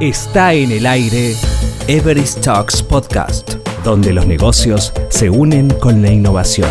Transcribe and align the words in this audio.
Está 0.00 0.54
en 0.54 0.70
el 0.70 0.86
aire 0.86 1.34
Everest 1.88 2.44
Talks 2.44 2.84
Podcast, 2.84 3.54
donde 3.82 4.12
los 4.12 4.28
negocios 4.28 4.92
se 5.08 5.28
unen 5.28 5.70
con 5.70 6.02
la 6.02 6.12
innovación. 6.12 6.70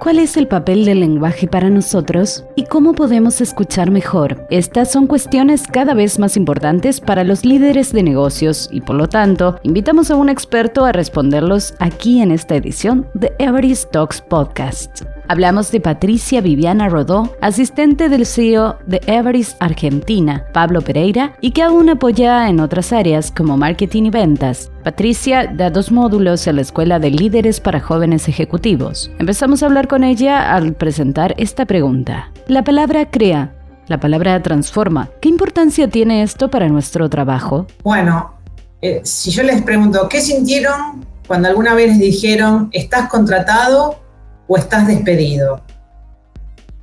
¿Cuál 0.00 0.20
es 0.20 0.38
el 0.38 0.48
papel 0.48 0.86
del 0.86 1.00
lenguaje 1.00 1.46
para 1.46 1.68
nosotros 1.68 2.46
y 2.56 2.64
cómo 2.64 2.94
podemos 2.94 3.42
escuchar 3.42 3.90
mejor? 3.90 4.46
Estas 4.48 4.90
son 4.90 5.06
cuestiones 5.06 5.66
cada 5.66 5.92
vez 5.92 6.18
más 6.18 6.38
importantes 6.38 7.02
para 7.02 7.24
los 7.24 7.44
líderes 7.44 7.92
de 7.92 8.02
negocios 8.02 8.70
y 8.72 8.80
por 8.80 8.96
lo 8.96 9.06
tanto 9.06 9.58
invitamos 9.64 10.10
a 10.10 10.16
un 10.16 10.30
experto 10.30 10.86
a 10.86 10.92
responderlos 10.92 11.74
aquí 11.78 12.22
en 12.22 12.30
esta 12.30 12.56
edición 12.56 13.06
de 13.12 13.34
Everest 13.38 13.90
Talks 13.90 14.22
Podcast. 14.22 15.11
Hablamos 15.28 15.70
de 15.70 15.80
Patricia 15.80 16.40
Viviana 16.40 16.88
Rodó, 16.88 17.34
asistente 17.40 18.08
del 18.08 18.26
CEO 18.26 18.78
de 18.86 19.00
Everest 19.06 19.56
Argentina, 19.60 20.44
Pablo 20.52 20.82
Pereira, 20.82 21.36
y 21.40 21.52
que 21.52 21.62
aún 21.62 21.88
apoya 21.88 22.48
en 22.48 22.60
otras 22.60 22.92
áreas 22.92 23.30
como 23.30 23.56
marketing 23.56 24.04
y 24.04 24.10
ventas. 24.10 24.70
Patricia 24.82 25.46
da 25.46 25.70
dos 25.70 25.92
módulos 25.92 26.46
en 26.46 26.56
la 26.56 26.62
Escuela 26.62 26.98
de 26.98 27.10
Líderes 27.10 27.60
para 27.60 27.80
Jóvenes 27.80 28.28
Ejecutivos. 28.28 29.10
Empezamos 29.18 29.62
a 29.62 29.66
hablar 29.66 29.88
con 29.88 30.04
ella 30.04 30.54
al 30.54 30.74
presentar 30.74 31.34
esta 31.38 31.66
pregunta. 31.66 32.30
La 32.48 32.64
palabra 32.64 33.10
crea, 33.10 33.54
la 33.86 34.00
palabra 34.00 34.42
transforma. 34.42 35.08
¿Qué 35.20 35.28
importancia 35.28 35.88
tiene 35.88 36.22
esto 36.22 36.50
para 36.50 36.68
nuestro 36.68 37.08
trabajo? 37.08 37.66
Bueno, 37.84 38.34
eh, 38.80 39.00
si 39.04 39.30
yo 39.30 39.44
les 39.44 39.62
pregunto, 39.62 40.08
¿qué 40.08 40.20
sintieron 40.20 41.06
cuando 41.26 41.48
alguna 41.48 41.74
vez 41.74 41.88
les 41.88 41.98
dijeron, 42.00 42.68
estás 42.72 43.08
contratado 43.08 44.01
o 44.52 44.58
estás 44.58 44.86
despedido. 44.86 45.62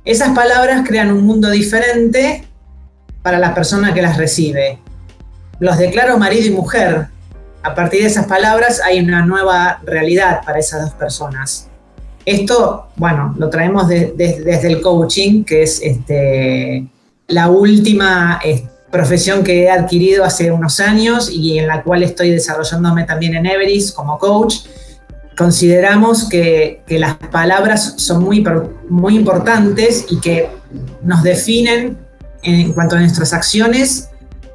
Esas 0.04 0.30
palabras 0.30 0.82
crean 0.84 1.12
un 1.12 1.24
mundo 1.24 1.48
diferente 1.50 2.44
para 3.22 3.38
la 3.38 3.54
persona 3.54 3.94
que 3.94 4.02
las 4.02 4.16
recibe. 4.16 4.80
Los 5.60 5.78
declaro 5.78 6.18
marido 6.18 6.48
y 6.48 6.50
mujer. 6.50 7.06
A 7.62 7.74
partir 7.76 8.00
de 8.00 8.08
esas 8.08 8.26
palabras 8.26 8.80
hay 8.84 8.98
una 8.98 9.24
nueva 9.24 9.80
realidad 9.84 10.40
para 10.44 10.58
esas 10.58 10.82
dos 10.82 10.94
personas. 10.94 11.68
Esto, 12.26 12.88
bueno, 12.96 13.36
lo 13.38 13.48
traemos 13.50 13.86
desde 13.86 14.66
el 14.66 14.80
coaching, 14.80 15.44
que 15.44 15.62
es 15.62 15.80
este, 15.80 16.88
la 17.28 17.50
última 17.50 18.40
profesión 18.90 19.44
que 19.44 19.62
he 19.62 19.70
adquirido 19.70 20.24
hace 20.24 20.50
unos 20.50 20.80
años 20.80 21.30
y 21.30 21.58
en 21.60 21.68
la 21.68 21.84
cual 21.84 22.02
estoy 22.02 22.30
desarrollándome 22.30 23.04
también 23.04 23.36
en 23.36 23.46
Everest 23.46 23.94
como 23.94 24.18
coach 24.18 24.56
consideramos 25.40 26.28
que, 26.28 26.82
las 26.86 27.14
palabras 27.16 27.94
son 27.96 28.22
muy, 28.22 28.44
muy 28.90 29.16
importantes 29.16 30.04
y 30.10 30.20
que 30.20 30.50
nos 31.02 31.22
definen 31.22 31.96
en 32.42 32.74
cuanto 32.74 32.96
a 32.96 33.00
nuestras 33.00 33.32
acciones 33.32 34.10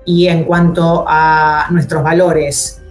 y 0.06 0.28
en 0.28 0.44
cuanto 0.44 1.04
a 1.08 1.66
nuestros 1.72 2.04
valores. 2.04 2.82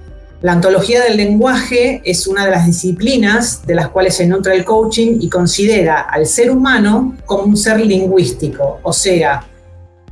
La 0.42 0.54
ontología 0.54 1.04
del 1.04 1.16
lenguaje 1.16 2.02
es 2.04 2.26
una 2.26 2.44
de 2.44 2.50
las 2.50 2.66
disciplinas 2.66 3.64
de 3.64 3.76
las 3.76 3.90
cuales 3.90 4.16
se 4.16 4.26
nutre 4.26 4.56
el 4.56 4.64
coaching 4.64 5.18
y 5.20 5.28
considera 5.28 6.00
al 6.00 6.26
ser 6.26 6.50
humano 6.50 7.14
como 7.26 7.44
un 7.44 7.56
ser 7.56 7.78
lingüístico, 7.78 8.80
o 8.82 8.92
sea, 8.92 9.44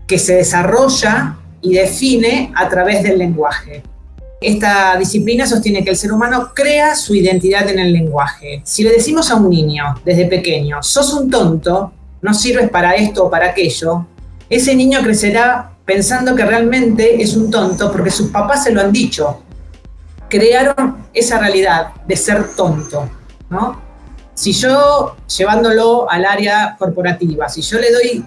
que 0.07 0.21
se 0.21 0.37
desarrolla 0.37 1.37
y 1.61 1.75
define 1.75 2.53
a 2.55 2.69
través 2.69 3.03
del 3.03 3.19
lenguaje. 3.19 3.83
Esta 4.43 4.97
disciplina 4.97 5.47
sostiene 5.47 5.85
que 5.85 5.91
el 5.91 5.97
ser 5.97 6.13
humano 6.13 6.51
crea 6.55 6.97
su 6.97 7.15
identidad 7.15 7.69
en 7.69 7.79
el 7.79 7.93
lenguaje. 7.93 8.61
Si 8.65 8.83
le 8.83 8.91
decimos 8.91 9.31
a 9.31 9.37
un 9.37 9.49
niño 9.49 9.95
desde 10.05 10.27
pequeño, 10.27 10.83
sos 10.83 11.13
un 11.15 11.31
tonto, 11.31 11.93
no 12.21 12.35
sirves 12.35 12.69
para 12.71 12.95
esto 12.95 13.25
o 13.25 13.31
para 13.31 13.51
aquello, 13.51 14.07
ese 14.51 14.75
niño 14.75 15.01
crecerá 15.03 15.73
pensando 15.85 16.35
que 16.35 16.45
realmente 16.45 17.23
es 17.23 17.37
un 17.37 17.51
tonto 17.51 17.91
porque 17.93 18.11
sus 18.11 18.31
papás 18.31 18.65
se 18.65 18.73
lo 18.73 18.81
han 18.81 18.93
dicho. 18.93 19.43
Crearon 20.29 21.07
esa 21.15 21.39
realidad 21.39 21.89
de 22.07 22.17
ser 22.17 22.55
tonto, 22.57 23.09
¿no? 23.49 23.81
Si 24.35 24.53
yo, 24.53 25.17
llevándolo 25.37 26.11
al 26.11 26.25
área 26.25 26.77
corporativa, 26.79 27.49
si 27.49 27.61
yo 27.61 27.79
le 27.79 27.93
doy 27.93 28.25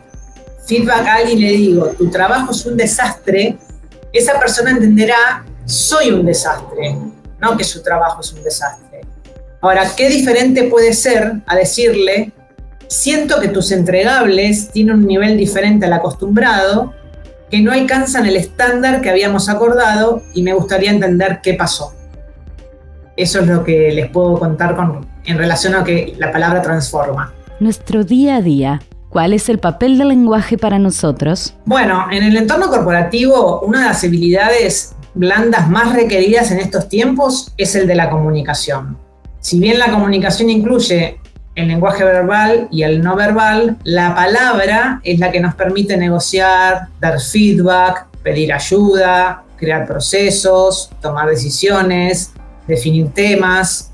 feedback 0.68 1.08
a 1.08 1.16
alguien 1.16 1.38
y 1.40 1.42
le 1.42 1.52
digo, 1.52 1.86
tu 1.98 2.09
trabajo 2.09 2.52
es 2.52 2.66
un 2.66 2.78
desastre, 2.78 3.58
esa 4.14 4.40
persona 4.40 4.72
entenderá 4.72 5.46
soy 5.66 6.12
un 6.12 6.26
desastre, 6.26 6.96
no 7.40 7.58
que 7.58 7.64
su 7.64 7.81
trabajo 7.81 8.22
es 8.22 8.31
un 8.34 8.44
desastre. 8.44 9.02
Ahora, 9.62 9.84
¿qué 9.98 10.09
diferente 10.09 10.64
puede 10.64 10.94
ser 10.94 11.42
a 11.48 11.56
decirle, 11.56 12.31
siento 12.88 13.40
que 13.40 13.48
tus 13.48 13.72
entregables 13.72 14.70
tienen 14.72 14.98
un 14.98 15.08
nivel 15.08 15.38
diferente 15.38 15.88
al 15.88 15.94
acostumbrado, 15.94 16.94
que 17.50 17.62
no 17.62 17.72
alcanzan 17.72 18.25
el 18.25 18.36
estándar 18.36 19.02
que 19.02 19.09
habíamos 19.09 19.50
acordado 19.50 20.22
y 20.34 20.44
me 20.44 20.54
gustaría 20.54 20.92
entender 20.92 21.40
qué 21.42 21.56
pasó? 21.56 21.94
Eso 23.18 23.40
es 23.40 23.48
lo 23.48 23.64
que 23.64 23.92
les 23.92 24.09
puedo 24.09 24.38
contar 24.38 24.75
con, 24.75 25.08
en 25.25 25.38
relación 25.38 25.74
a 25.74 25.84
que 25.84 26.14
la 26.18 26.31
palabra 26.31 26.62
transforma. 26.62 27.34
Nuestro 27.59 28.04
día 28.04 28.36
a 28.36 28.42
día 28.42 28.81
¿Cuál 29.16 29.31
es 29.31 29.48
el 29.48 29.59
papel 29.59 29.98
del 29.98 30.09
lenguaje 30.09 30.58
para 30.58 30.78
nosotros? 30.78 31.56
Bueno, 31.64 32.08
en 32.12 32.22
el 32.22 32.36
entorno 32.36 32.68
corporativo, 32.68 33.62
una 33.62 33.80
de 33.80 33.86
las 33.86 34.04
habilidades 34.04 34.94
blandas 35.16 35.70
más 35.70 35.94
requeridas 35.94 36.52
en 36.52 36.59
estos 36.59 36.90
tiempos 36.90 37.52
es 37.58 37.76
el 37.76 37.88
de 37.88 37.96
la 37.96 38.09
comunicación. 38.09 38.98
Si 39.40 39.59
bien 39.59 39.80
la 39.80 39.92
comunicación 39.92 40.50
incluye 40.50 41.20
el 41.56 41.70
lenguaje 41.70 42.03
verbal 42.03 42.68
y 42.70 42.84
el 42.84 43.02
no 43.02 43.16
verbal, 43.16 43.78
la 43.84 44.14
palabra 44.14 45.00
es 45.04 45.20
la 45.20 45.31
que 45.31 45.40
nos 45.40 45.56
permite 45.56 45.96
negociar, 45.96 46.90
dar 47.00 47.20
feedback, 47.20 48.08
pedir 48.22 48.52
ayuda, 48.52 49.44
crear 49.58 49.88
procesos, 49.88 50.90
tomar 51.02 51.30
decisiones, 51.30 52.31
definir 52.68 53.09
temas. 53.14 53.92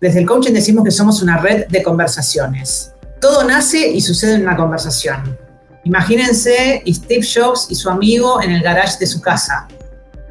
Desde 0.00 0.20
el 0.20 0.26
coaching 0.26 0.52
decimos 0.52 0.84
que 0.84 0.90
somos 0.90 1.20
una 1.22 1.36
red 1.38 1.66
de 1.66 1.82
conversaciones. 1.82 2.92
Todo 3.20 3.44
nace 3.44 3.86
y 3.86 4.00
sucede 4.00 4.36
en 4.36 4.42
una 4.42 4.56
conversación. 4.56 5.36
Imagínense 5.84 6.82
Steve 6.86 7.26
Jobs 7.26 7.66
y 7.68 7.74
su 7.74 7.90
amigo 7.90 8.40
en 8.40 8.52
el 8.52 8.62
garage 8.62 8.98
de 8.98 9.06
su 9.06 9.20
casa 9.20 9.68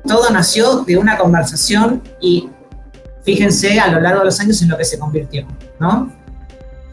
todo 0.07 0.29
nació 0.31 0.83
de 0.83 0.97
una 0.97 1.17
conversación 1.17 2.01
y 2.19 2.49
fíjense 3.23 3.79
a 3.79 3.89
lo 3.89 3.99
largo 3.99 4.19
de 4.19 4.25
los 4.25 4.39
años 4.39 4.61
en 4.61 4.69
lo 4.69 4.77
que 4.77 4.85
se 4.85 4.97
convirtió, 4.97 5.45
¿no? 5.79 6.11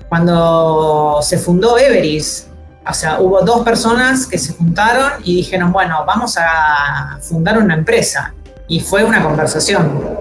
Cuando 0.09 1.21
se 1.23 1.39
fundó 1.39 1.79
Everest, 1.79 2.49
o 2.87 2.93
sea, 2.93 3.21
hubo 3.21 3.41
dos 3.41 3.65
personas 3.65 4.27
que 4.27 4.37
se 4.37 4.53
juntaron 4.53 5.13
y 5.25 5.37
dijeron, 5.37 5.73
bueno, 5.73 6.05
vamos 6.07 6.37
a 6.37 7.19
fundar 7.21 7.57
una 7.59 7.75
empresa. 7.75 8.35
Y 8.69 8.81
fue 8.81 9.05
una 9.05 9.23
conversación. 9.23 10.19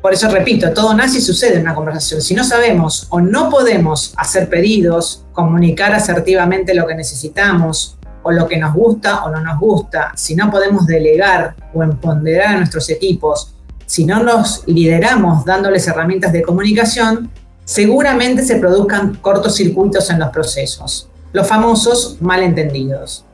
Por 0.00 0.14
eso 0.14 0.28
repito, 0.28 0.72
todo 0.72 0.94
nace 0.94 1.18
y 1.18 1.20
sucede 1.20 1.56
en 1.56 1.62
una 1.62 1.74
conversación. 1.74 2.22
Si 2.22 2.34
no 2.34 2.42
sabemos 2.42 3.06
o 3.10 3.20
no 3.20 3.50
podemos 3.50 4.14
hacer 4.16 4.48
pedidos, 4.48 5.24
comunicar 5.32 5.92
asertivamente 5.94 6.74
lo 6.74 6.86
que 6.86 6.94
necesitamos, 6.94 7.98
o 8.22 8.30
lo 8.30 8.46
que 8.46 8.58
nos 8.58 8.74
gusta 8.74 9.24
o 9.24 9.30
no 9.30 9.40
nos 9.40 9.58
gusta, 9.58 10.12
si 10.14 10.34
no 10.34 10.50
podemos 10.50 10.86
delegar 10.86 11.54
o 11.72 11.82
empoderar 11.82 12.54
a 12.54 12.58
nuestros 12.58 12.88
equipos, 12.90 13.54
si 13.86 14.04
no 14.04 14.22
nos 14.22 14.62
lideramos 14.66 15.44
dándoles 15.44 15.86
herramientas 15.88 16.32
de 16.32 16.42
comunicación, 16.42 17.30
seguramente 17.64 18.44
se 18.44 18.56
produzcan 18.56 19.16
cortocircuitos 19.16 20.10
en 20.10 20.20
los 20.20 20.30
procesos, 20.30 21.08
los 21.32 21.46
famosos 21.46 22.18
malentendidos. 22.20 23.24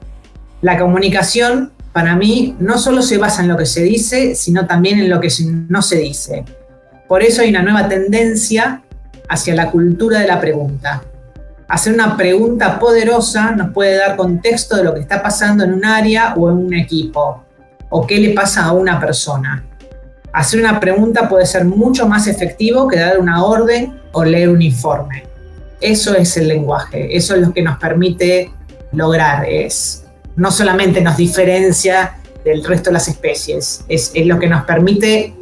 La 0.62 0.78
comunicación, 0.78 1.72
para 1.92 2.16
mí, 2.16 2.56
no 2.58 2.78
solo 2.78 3.02
se 3.02 3.18
basa 3.18 3.42
en 3.42 3.48
lo 3.48 3.56
que 3.56 3.66
se 3.66 3.82
dice, 3.82 4.34
sino 4.34 4.66
también 4.66 4.98
en 4.98 5.10
lo 5.10 5.20
que 5.20 5.28
no 5.68 5.82
se 5.82 5.98
dice. 5.98 6.44
Por 7.08 7.22
eso 7.22 7.42
hay 7.42 7.50
una 7.50 7.62
nueva 7.62 7.88
tendencia 7.88 8.82
hacia 9.28 9.54
la 9.54 9.70
cultura 9.70 10.20
de 10.20 10.28
la 10.28 10.40
pregunta 10.40 11.02
hacer 11.68 11.92
una 11.92 12.16
pregunta 12.16 12.78
poderosa 12.78 13.50
nos 13.52 13.72
puede 13.72 13.96
dar 13.96 14.16
contexto 14.16 14.76
de 14.76 14.84
lo 14.84 14.94
que 14.94 15.00
está 15.00 15.22
pasando 15.22 15.64
en 15.64 15.74
un 15.74 15.84
área 15.84 16.34
o 16.36 16.50
en 16.50 16.56
un 16.58 16.74
equipo, 16.74 17.44
o 17.88 18.06
qué 18.06 18.18
le 18.18 18.30
pasa 18.30 18.64
a 18.64 18.72
una 18.72 19.00
persona. 19.00 19.64
Hacer 20.32 20.60
una 20.60 20.78
pregunta 20.78 21.28
puede 21.28 21.46
ser 21.46 21.64
mucho 21.64 22.06
más 22.06 22.26
efectivo 22.26 22.86
que 22.86 22.98
dar 22.98 23.18
una 23.18 23.42
orden 23.42 24.00
o 24.12 24.24
leer 24.24 24.50
un 24.50 24.62
informe. 24.62 25.24
Eso 25.80 26.14
es 26.14 26.36
el 26.36 26.48
lenguaje, 26.48 27.16
eso 27.16 27.34
es 27.34 27.40
lo 27.46 27.52
que 27.52 27.62
nos 27.62 27.78
permite 27.78 28.52
lograr, 28.92 29.46
es 29.48 30.04
no 30.36 30.50
solamente 30.50 31.00
nos 31.00 31.16
diferencia 31.16 32.18
del 32.44 32.62
resto 32.64 32.90
de 32.90 32.94
las 32.94 33.08
especies, 33.08 33.84
es, 33.88 34.12
es 34.14 34.26
lo 34.26 34.38
que 34.38 34.46
nos 34.46 34.64
permite 34.64 35.34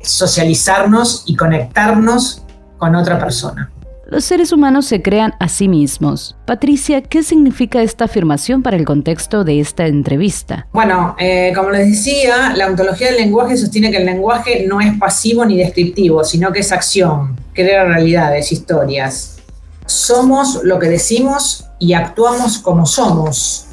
socializarnos 0.00 1.24
y 1.26 1.36
conectarnos 1.36 2.44
con 2.78 2.94
otra 2.94 3.18
persona. 3.18 3.70
Los 4.10 4.24
seres 4.24 4.52
humanos 4.52 4.86
se 4.86 5.02
crean 5.02 5.34
a 5.38 5.48
sí 5.48 5.68
mismos. 5.68 6.34
Patricia, 6.46 7.02
¿qué 7.02 7.22
significa 7.22 7.82
esta 7.82 8.06
afirmación 8.06 8.62
para 8.62 8.78
el 8.78 8.86
contexto 8.86 9.44
de 9.44 9.60
esta 9.60 9.86
entrevista? 9.86 10.66
Bueno, 10.72 11.14
eh, 11.18 11.52
como 11.54 11.68
les 11.68 11.90
decía, 11.90 12.54
la 12.56 12.68
ontología 12.68 13.08
del 13.08 13.16
lenguaje 13.16 13.58
sostiene 13.58 13.90
que 13.90 13.98
el 13.98 14.06
lenguaje 14.06 14.64
no 14.66 14.80
es 14.80 14.96
pasivo 14.98 15.44
ni 15.44 15.58
descriptivo, 15.58 16.24
sino 16.24 16.50
que 16.50 16.60
es 16.60 16.72
acción, 16.72 17.36
crea 17.52 17.84
realidades, 17.84 18.50
historias. 18.50 19.40
somos 19.84 20.60
lo 20.64 20.78
que 20.78 20.88
decimos 20.88 21.66
y 21.78 21.92
actuamos 21.92 22.58
como 22.58 22.86
somos. 22.86 23.66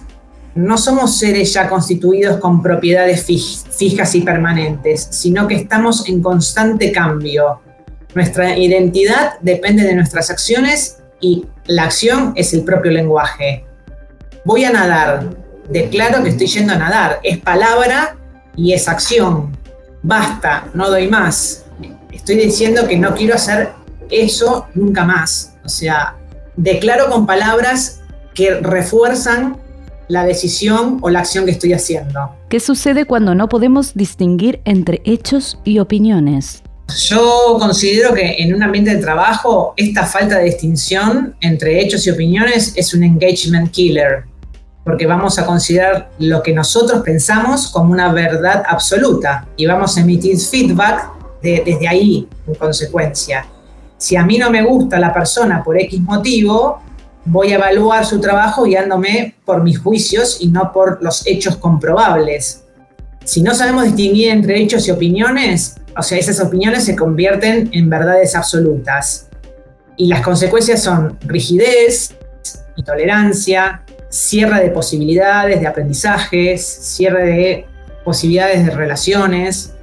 No 0.53 0.77
somos 0.77 1.17
seres 1.17 1.53
ya 1.53 1.69
constituidos 1.69 2.41
con 2.41 2.61
propiedades 2.61 3.25
fijas 3.25 4.15
y 4.15 4.21
permanentes, 4.21 5.07
sino 5.11 5.47
que 5.47 5.55
estamos 5.55 6.09
en 6.09 6.21
constante 6.21 6.91
cambio. 6.91 7.61
Nuestra 8.15 8.57
identidad 8.57 9.33
depende 9.41 9.83
de 9.83 9.93
nuestras 9.93 10.29
acciones 10.29 10.99
y 11.19 11.45
la 11.65 11.83
acción 11.83 12.31
es 12.37 12.53
el 12.53 12.63
propio 12.63 12.91
lenguaje. 12.91 13.65
Voy 14.45 14.63
a 14.63 14.71
nadar, 14.71 15.35
declaro 15.69 16.23
que 16.23 16.29
estoy 16.29 16.47
yendo 16.47 16.71
a 16.71 16.77
nadar, 16.77 17.19
es 17.23 17.39
palabra 17.39 18.15
y 18.55 18.71
es 18.71 18.87
acción. 18.87 19.57
Basta, 20.01 20.69
no 20.73 20.89
doy 20.89 21.09
más. 21.09 21.65
Estoy 22.09 22.37
diciendo 22.37 22.87
que 22.87 22.97
no 22.97 23.13
quiero 23.15 23.35
hacer 23.35 23.71
eso 24.09 24.65
nunca 24.75 25.03
más. 25.03 25.57
O 25.65 25.69
sea, 25.69 26.15
declaro 26.55 27.09
con 27.09 27.25
palabras 27.25 28.01
que 28.33 28.55
refuerzan 28.61 29.57
la 30.07 30.23
decisión 30.23 30.99
o 31.01 31.09
la 31.09 31.19
acción 31.19 31.43
que 31.43 31.51
estoy 31.51 31.73
haciendo. 31.73 32.33
¿Qué 32.47 32.61
sucede 32.61 33.03
cuando 33.05 33.35
no 33.35 33.49
podemos 33.49 33.93
distinguir 33.93 34.61
entre 34.63 35.01
hechos 35.03 35.59
y 35.65 35.79
opiniones? 35.79 36.63
Yo 36.93 37.57
considero 37.59 38.13
que 38.13 38.35
en 38.37 38.53
un 38.53 38.61
ambiente 38.63 38.95
de 38.95 39.01
trabajo 39.01 39.73
esta 39.75 40.05
falta 40.05 40.37
de 40.37 40.45
distinción 40.45 41.35
entre 41.41 41.81
hechos 41.81 42.05
y 42.05 42.11
opiniones 42.11 42.73
es 42.75 42.93
un 42.93 43.03
engagement 43.03 43.71
killer, 43.71 44.25
porque 44.83 45.07
vamos 45.07 45.39
a 45.39 45.45
considerar 45.45 46.11
lo 46.19 46.43
que 46.43 46.53
nosotros 46.53 47.01
pensamos 47.03 47.69
como 47.69 47.91
una 47.91 48.13
verdad 48.13 48.63
absoluta 48.67 49.47
y 49.57 49.65
vamos 49.65 49.97
a 49.97 50.01
emitir 50.01 50.37
feedback 50.39 51.09
desde 51.41 51.87
ahí 51.87 52.27
en 52.47 52.55
consecuencia. 52.55 53.45
Si 53.97 54.15
a 54.15 54.23
mí 54.23 54.37
no 54.37 54.49
me 54.51 54.63
gusta 54.63 54.99
la 54.99 55.13
persona 55.13 55.63
por 55.63 55.79
X 55.79 55.99
motivo, 56.01 56.81
voy 57.25 57.51
a 57.51 57.55
evaluar 57.55 58.05
su 58.05 58.19
trabajo 58.19 58.63
guiándome 58.63 59.35
por 59.43 59.63
mis 59.63 59.79
juicios 59.79 60.37
y 60.39 60.47
no 60.47 60.71
por 60.71 61.01
los 61.01 61.25
hechos 61.25 61.57
comprobables. 61.57 62.63
Si 63.23 63.41
no 63.41 63.55
sabemos 63.55 63.85
distinguir 63.85 64.29
entre 64.29 64.61
hechos 64.61 64.87
y 64.87 64.91
opiniones, 64.91 65.75
o 65.97 66.03
sea, 66.03 66.17
esas 66.17 66.39
opiniones 66.41 66.83
se 66.83 66.95
convierten 66.95 67.69
en 67.71 67.89
verdades 67.89 68.35
absolutas. 68.35 69.29
Y 69.97 70.07
las 70.07 70.21
consecuencias 70.21 70.83
son 70.83 71.17
rigidez, 71.21 72.15
intolerancia, 72.75 73.83
cierre 74.09 74.61
de 74.61 74.69
posibilidades 74.71 75.61
de 75.61 75.67
aprendizajes, 75.67 76.65
cierre 76.65 77.25
de 77.25 77.65
posibilidades 78.03 78.65
de 78.65 78.71
relaciones. 78.71 79.73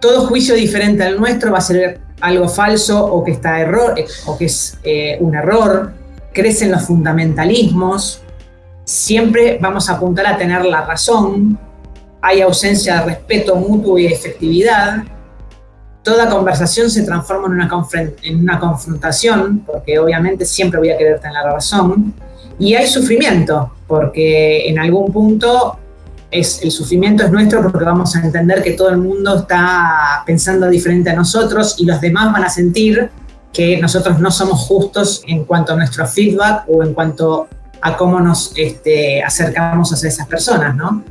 Todo 0.00 0.26
juicio 0.26 0.54
diferente 0.54 1.04
al 1.04 1.18
nuestro 1.18 1.52
va 1.52 1.58
a 1.58 1.62
ser 1.62 2.00
algo 2.20 2.48
falso 2.48 3.04
o 3.04 3.22
que, 3.22 3.32
está 3.32 3.60
error, 3.60 3.94
o 4.24 4.38
que 4.38 4.46
es 4.46 4.78
eh, 4.84 5.18
un 5.20 5.34
error. 5.34 5.92
Crecen 6.32 6.72
los 6.72 6.82
fundamentalismos. 6.82 8.22
Siempre 8.84 9.58
vamos 9.60 9.90
a 9.90 9.94
apuntar 9.94 10.26
a 10.26 10.38
tener 10.38 10.64
la 10.64 10.82
razón. 10.86 11.58
Hay 12.22 12.40
ausencia 12.40 13.00
de 13.00 13.06
respeto 13.06 13.56
mutuo 13.56 13.98
y 13.98 14.06
efectividad 14.06 15.04
toda 16.06 16.28
conversación 16.28 16.88
se 16.88 17.02
transforma 17.02 17.48
en 17.48 17.54
una, 17.54 17.68
en 18.22 18.38
una 18.38 18.60
confrontación, 18.60 19.64
porque 19.66 19.98
obviamente 19.98 20.44
siempre 20.44 20.78
voy 20.78 20.90
a 20.90 20.96
querer 20.96 21.18
tener 21.18 21.42
la 21.42 21.54
razón, 21.54 22.14
y 22.60 22.74
hay 22.74 22.86
sufrimiento, 22.86 23.72
porque 23.88 24.68
en 24.68 24.78
algún 24.78 25.12
punto 25.12 25.80
es, 26.30 26.62
el 26.62 26.70
sufrimiento 26.70 27.24
es 27.24 27.32
nuestro 27.32 27.60
porque 27.60 27.84
vamos 27.84 28.14
a 28.14 28.20
entender 28.20 28.62
que 28.62 28.74
todo 28.74 28.90
el 28.90 28.98
mundo 28.98 29.38
está 29.38 30.22
pensando 30.24 30.68
diferente 30.68 31.10
a 31.10 31.14
nosotros 31.14 31.74
y 31.80 31.84
los 31.86 32.00
demás 32.00 32.32
van 32.32 32.44
a 32.44 32.50
sentir 32.50 33.10
que 33.52 33.80
nosotros 33.80 34.20
no 34.20 34.30
somos 34.30 34.60
justos 34.60 35.24
en 35.26 35.44
cuanto 35.44 35.72
a 35.72 35.76
nuestro 35.76 36.06
feedback 36.06 36.68
o 36.68 36.84
en 36.84 36.94
cuanto 36.94 37.48
a 37.80 37.96
cómo 37.96 38.20
nos 38.20 38.52
este, 38.56 39.24
acercamos 39.24 39.92
a 39.92 40.06
esas 40.06 40.28
personas, 40.28 40.76
¿no? 40.76 41.02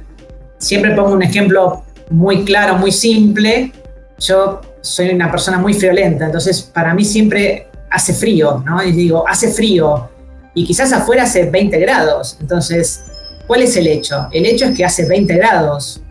Siempre 0.58 0.96
pongo 0.96 1.12
un 1.12 1.24
ejemplo 1.24 1.84
muy 2.12 2.46
claro, 2.46 2.78
muy 2.78 2.94
simple. 2.94 3.74
Yo 4.20 4.62
soy 4.86 5.10
una 5.10 5.32
persona 5.32 5.58
muy 5.58 5.74
friolenta, 5.74 6.26
entonces 6.26 6.62
para 6.62 6.94
mí 6.94 7.04
siempre 7.04 7.68
hace 7.90 8.14
frío, 8.14 8.64
¿no? 8.66 8.84
Y 8.84 8.92
digo, 8.92 9.28
hace 9.28 9.52
frío, 9.52 10.10
y 10.54 10.66
quizás 10.66 10.94
afuera 10.94 11.24
hace 11.24 11.50
20 11.50 11.78
grados, 11.80 12.38
entonces, 12.40 13.04
¿cuál 13.48 13.64
es 13.64 13.76
el 13.76 13.88
hecho? 13.88 14.28
El 14.32 14.46
hecho 14.46 14.66
es 14.66 14.78
que 14.78 14.86
hace 14.86 15.06
20 15.08 15.36
grados, 15.36 16.02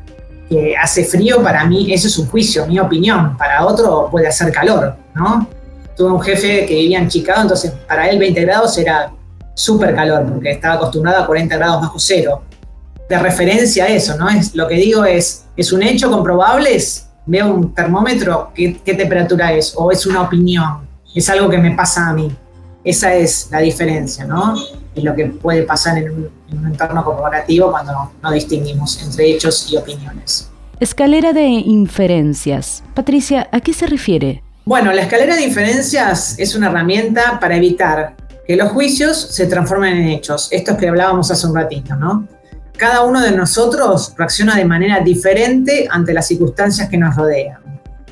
que 0.49 0.75
hace 0.77 1.05
frío 1.05 1.43
para 1.43 1.65
mí, 1.65 1.93
eso 1.93 2.09
es 2.09 2.19
un 2.19 2.27
juicio, 2.27 2.67
mi 2.67 2.79
opinión, 2.79 3.37
para 3.37 3.65
otro 3.65 4.09
puede 4.11 4.27
hacer 4.27 4.53
calor, 4.53 4.97
¿no? 5.15 5.49
Tuve 5.97 6.11
un 6.11 6.21
jefe 6.21 6.67
que 6.67 6.75
vivía 6.75 6.99
en 6.99 7.09
Chicago, 7.09 7.43
entonces 7.43 7.73
para 7.87 8.11
él 8.11 8.19
20 8.19 8.41
grados 8.41 8.77
era 8.79 9.13
súper 9.55 9.95
calor, 9.95 10.27
porque 10.33 10.51
estaba 10.51 10.75
acostumbrado 10.75 11.23
a 11.23 11.27
40 11.27 11.57
grados 11.57 11.81
bajo 11.81 11.99
cero. 11.99 12.43
De 13.09 13.19
referencia 13.19 13.85
a 13.85 13.89
eso, 13.89 14.17
¿no? 14.17 14.29
Es, 14.29 14.55
lo 14.55 14.67
que 14.67 14.75
digo 14.75 15.05
es, 15.05 15.45
¿es 15.57 15.73
un 15.73 15.83
hecho 15.83 16.11
comprobable? 16.11 16.75
Veo 17.27 17.53
un 17.53 17.75
termómetro, 17.75 18.51
¿qué, 18.55 18.79
temperatura 18.85 19.53
es? 19.53 19.75
¿O 19.77 19.91
es 19.91 20.07
una 20.07 20.23
opinión? 20.23 20.87
Es 21.15 21.29
algo 21.31 21.49
que 21.49 21.59
me 21.59 21.73
pasa 21.73 22.09
a 22.09 22.13
mí. 22.13 22.35
Esa 22.83 23.15
es 23.15 23.49
la 23.51 23.61
diferencia, 23.61 24.25
¿no? 24.25 24.55
Y 24.95 25.03
lo 25.03 25.15
que 25.15 25.27
puede 25.27 25.63
pasar 25.63 25.99
en 25.99 26.11
un, 26.11 26.67
entorno 26.67 27.05
corporativo 27.05 27.71
cuando 27.71 28.13
no, 28.23 28.31
distinguimos 28.31 29.03
entre 29.03 29.31
hechos 29.31 29.71
y 29.73 29.77
opiniones. 29.77 30.51
Escalera 30.79 31.33
de 31.33 31.47
inferencias. 31.47 32.83
Patricia, 32.95 33.49
¿a 33.51 33.61
qué 33.61 33.73
se 33.73 33.87
refiere? 33.87 34.43
Bueno, 34.65 34.93
la 34.93 35.03
escalera 35.03 35.35
de 35.35 35.45
inferencias 35.45 36.39
es 36.39 36.55
una 36.55 36.69
herramienta 36.69 37.39
para 37.41 37.57
evitar 37.57 38.17
que 38.47 38.57
los 38.57 38.71
juicios 38.73 39.17
se 39.17 39.47
transformen 39.47 39.97
en 39.97 40.09
hechos. 40.09 40.49
Estos 40.51 40.77
que 40.77 40.89
hablábamos 40.89 41.31
hace 41.31 41.47
un 41.47 41.55
ratito, 41.55 41.97
¿no? 41.97 42.29
Cada 42.77 43.03
uno 43.03 43.21
de 43.21 43.33
nosotros 43.33 44.15
reacciona 44.17 44.57
de 44.57 44.65
manera 44.65 45.01
diferente 45.01 45.87
ante 45.91 46.13
las 46.13 46.27
circunstancias 46.27 46.89
que 46.89 46.99
nos 46.99 47.15
rodean. 47.15 47.59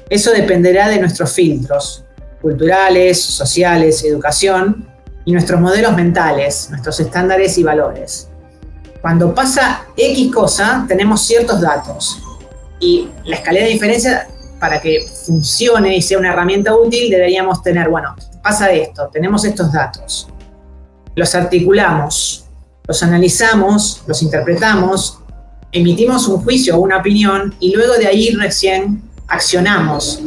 Eso 0.09 0.31
dependerá 0.33 0.89
de 0.89 1.01
nuestros 1.01 1.33
filtros 1.33 2.05
culturales, 2.41 3.23
sociales, 3.23 4.05
educación 4.05 4.89
y 5.25 5.33
nuestros 5.33 5.61
modelos 5.61 5.95
mentales, 5.95 6.69
nuestros 6.71 6.99
estándares 7.01 7.57
y 7.59 7.63
valores. 7.63 8.29
Cuando 9.01 9.35
pasa 9.35 9.87
X 9.97 10.33
cosa, 10.33 10.85
tenemos 10.87 11.23
ciertos 11.23 11.61
datos 11.61 12.23
y 12.79 13.09
la 13.25 13.37
escalera 13.37 13.67
de 13.67 13.73
diferencia, 13.73 14.29
para 14.59 14.81
que 14.81 15.01
funcione 15.27 15.97
y 15.97 16.03
sea 16.03 16.19
una 16.19 16.33
herramienta 16.33 16.75
útil, 16.77 17.11
deberíamos 17.11 17.63
tener, 17.63 17.89
bueno, 17.89 18.15
pasa 18.43 18.71
esto, 18.71 19.09
tenemos 19.13 19.45
estos 19.45 19.73
datos, 19.73 20.29
los 21.17 21.35
articulamos, 21.35 22.42
los 22.93 23.03
analizamos, 23.03 24.03
los 24.07 24.23
interpretamos, 24.23 25.19
emitimos 25.73 26.29
un 26.29 26.43
juicio 26.43 26.77
o 26.77 26.81
una 26.81 26.99
opinión 26.99 27.55
y 27.59 27.75
luego 27.75 27.95
de 27.95 28.07
ahí 28.07 28.35
recién 28.35 29.03
accionamos 29.29 30.21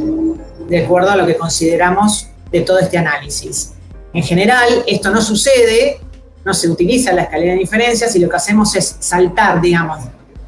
de 0.68 0.84
acuerdo 0.84 1.12
a 1.12 1.16
lo 1.16 1.28
que 1.28 1.38
consideramos 1.38 2.28
de 2.52 2.62
todo 2.62 2.80
este 2.80 2.98
análisis. 2.98 3.74
En 4.16 4.24
general, 4.24 4.84
esto 4.88 5.12
no 5.12 5.22
sucede, 5.22 6.00
no 6.44 6.56
se 6.56 6.68
utiliza 6.68 7.14
la 7.14 7.26
escalera 7.26 7.54
de 7.54 7.62
inferencias 7.62 8.16
y 8.16 8.20
lo 8.20 8.30
que 8.30 8.36
hacemos 8.36 8.76
es 8.76 8.96
saltar, 9.00 9.62
digamos, 9.62 10.00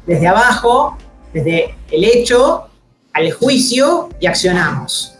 desde 0.04 0.26
abajo, 0.26 0.98
desde 1.32 1.76
el 1.88 2.02
hecho 2.02 2.66
al 3.12 3.30
juicio 3.30 4.08
y 4.18 4.26
accionamos. 4.26 5.14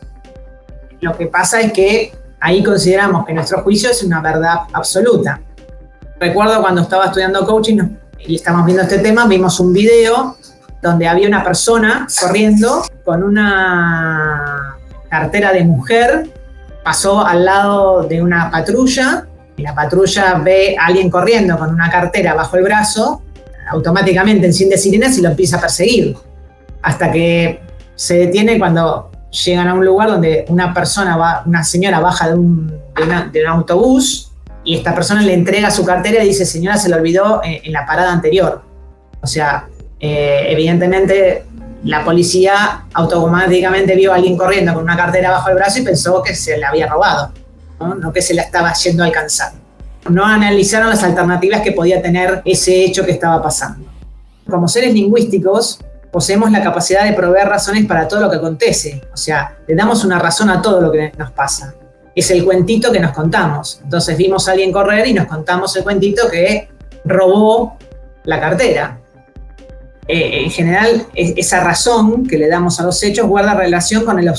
Lo 1.00 1.16
que 1.16 1.28
pasa 1.28 1.60
es 1.60 1.72
que 1.72 2.12
ahí 2.40 2.60
consideramos 2.64 3.24
que 3.24 3.34
nuestro 3.34 3.62
juicio 3.62 3.88
es 3.88 4.02
una 4.02 4.20
verdad 4.20 4.62
absoluta. 4.72 5.42
Recuerdo 6.20 6.60
cuando 6.60 6.82
estaba 6.82 7.06
estudiando 7.06 7.46
coaching 7.46 7.78
y 8.18 8.34
estábamos 8.34 8.66
viendo 8.66 8.82
este 8.82 8.98
tema, 8.98 9.26
vimos 9.26 9.60
un 9.60 9.72
video 9.72 10.36
donde 10.82 11.06
había 11.06 11.28
una 11.28 11.44
persona 11.44 12.08
corriendo 12.20 12.82
con 13.04 13.22
una 13.22 14.76
cartera 15.08 15.52
de 15.52 15.62
mujer, 15.62 16.28
pasó 16.82 17.24
al 17.24 17.44
lado 17.44 18.02
de 18.02 18.20
una 18.20 18.50
patrulla 18.50 19.28
y 19.56 19.62
la 19.62 19.74
patrulla 19.74 20.34
ve 20.34 20.76
a 20.76 20.86
alguien 20.86 21.08
corriendo 21.08 21.56
con 21.56 21.70
una 21.70 21.88
cartera 21.88 22.34
bajo 22.34 22.56
el 22.56 22.64
brazo, 22.64 23.22
automáticamente 23.70 24.46
enciende 24.46 24.76
sirenas 24.76 25.16
y 25.18 25.22
lo 25.22 25.28
empieza 25.28 25.58
a 25.58 25.60
perseguir, 25.60 26.16
hasta 26.82 27.12
que 27.12 27.60
se 27.94 28.14
detiene 28.18 28.58
cuando 28.58 29.12
llegan 29.30 29.68
a 29.68 29.74
un 29.74 29.84
lugar 29.84 30.10
donde 30.10 30.46
una 30.48 30.74
persona, 30.74 31.16
va, 31.16 31.42
una 31.46 31.62
señora 31.62 32.00
baja 32.00 32.28
de 32.28 32.34
un, 32.34 32.66
de 33.32 33.40
un 33.40 33.46
autobús 33.46 34.27
y 34.68 34.76
esta 34.76 34.94
persona 34.94 35.22
le 35.22 35.32
entrega 35.32 35.70
su 35.70 35.82
cartera 35.82 36.22
y 36.22 36.28
dice, 36.28 36.44
señora, 36.44 36.76
se 36.76 36.90
le 36.90 36.96
olvidó 36.96 37.40
en, 37.42 37.72
la 37.72 37.86
parada 37.86 38.12
anterior. 38.12 38.60
O 39.18 39.26
sea, 39.26 39.66
eh, 39.98 40.44
evidentemente 40.50 41.44
la 41.84 42.04
policía 42.04 42.84
automáticamente 42.92 43.96
vio 43.96 44.12
a 44.12 44.16
alguien 44.16 44.36
corriendo 44.36 44.74
con 44.74 44.82
una 44.82 44.94
cartera 44.94 45.30
bajo 45.30 45.48
el 45.48 45.54
brazo 45.54 45.78
y 45.78 45.84
pensó 45.84 46.22
que 46.22 46.34
se 46.34 46.58
la 46.58 46.68
había 46.68 46.86
robado, 46.86 47.32
¿no? 47.80 47.94
no 47.94 48.12
que 48.12 48.20
se 48.20 48.34
la 48.34 48.42
estaba 48.42 48.70
yendo 48.74 49.04
a 49.04 49.06
alcanzar. 49.06 49.52
No 50.10 50.26
analizaron 50.26 50.90
las 50.90 51.02
alternativas 51.02 51.62
que 51.62 51.72
podía 51.72 52.02
tener 52.02 52.42
ese 52.44 52.84
hecho 52.84 53.06
que 53.06 53.12
estaba 53.12 53.42
pasando. 53.42 53.88
Como 54.50 54.68
seres 54.68 54.92
lingüísticos, 54.92 55.80
poseemos 56.12 56.52
la 56.52 56.62
capacidad 56.62 57.04
de 57.04 57.14
proveer 57.14 57.48
razones 57.48 57.86
para 57.86 58.06
todo 58.06 58.20
lo 58.20 58.30
que 58.30 58.36
acontece. 58.36 59.00
O 59.14 59.16
sea, 59.16 59.56
le 59.66 59.74
damos 59.74 60.04
una 60.04 60.18
razón 60.18 60.50
a 60.50 60.60
todo 60.60 60.82
lo 60.82 60.92
que 60.92 61.10
nos 61.16 61.30
pasa. 61.30 61.74
Es 62.18 62.30
el 62.30 62.44
cuentito 62.44 62.90
que 62.90 63.00
nos 63.00 63.12
contamos. 63.12 63.80
Entonces 63.82 64.16
vimos 64.16 64.48
a 64.48 64.52
alguien 64.52 64.72
correr 64.72 65.06
y 65.06 65.14
nos 65.14 65.26
contamos 65.26 65.74
el 65.76 65.84
cuentito 65.84 66.28
que 66.28 66.68
robó 67.04 67.76
la 68.24 68.40
cartera. 68.40 68.98
Eh, 70.06 70.44
en 70.44 70.50
general, 70.50 71.06
esa 71.14 71.62
razón 71.62 72.26
que 72.26 72.38
le 72.38 72.48
damos 72.48 72.80
a 72.80 72.82
los 72.82 73.02
hechos 73.02 73.26
guarda 73.26 73.54
relación 73.54 74.04
con 74.04 74.18
el, 74.18 74.32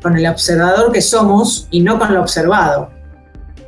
con 0.00 0.16
el 0.16 0.26
observador 0.26 0.92
que 0.92 1.02
somos 1.02 1.66
y 1.70 1.80
no 1.80 1.98
con 1.98 2.14
lo 2.14 2.20
observado. 2.20 2.90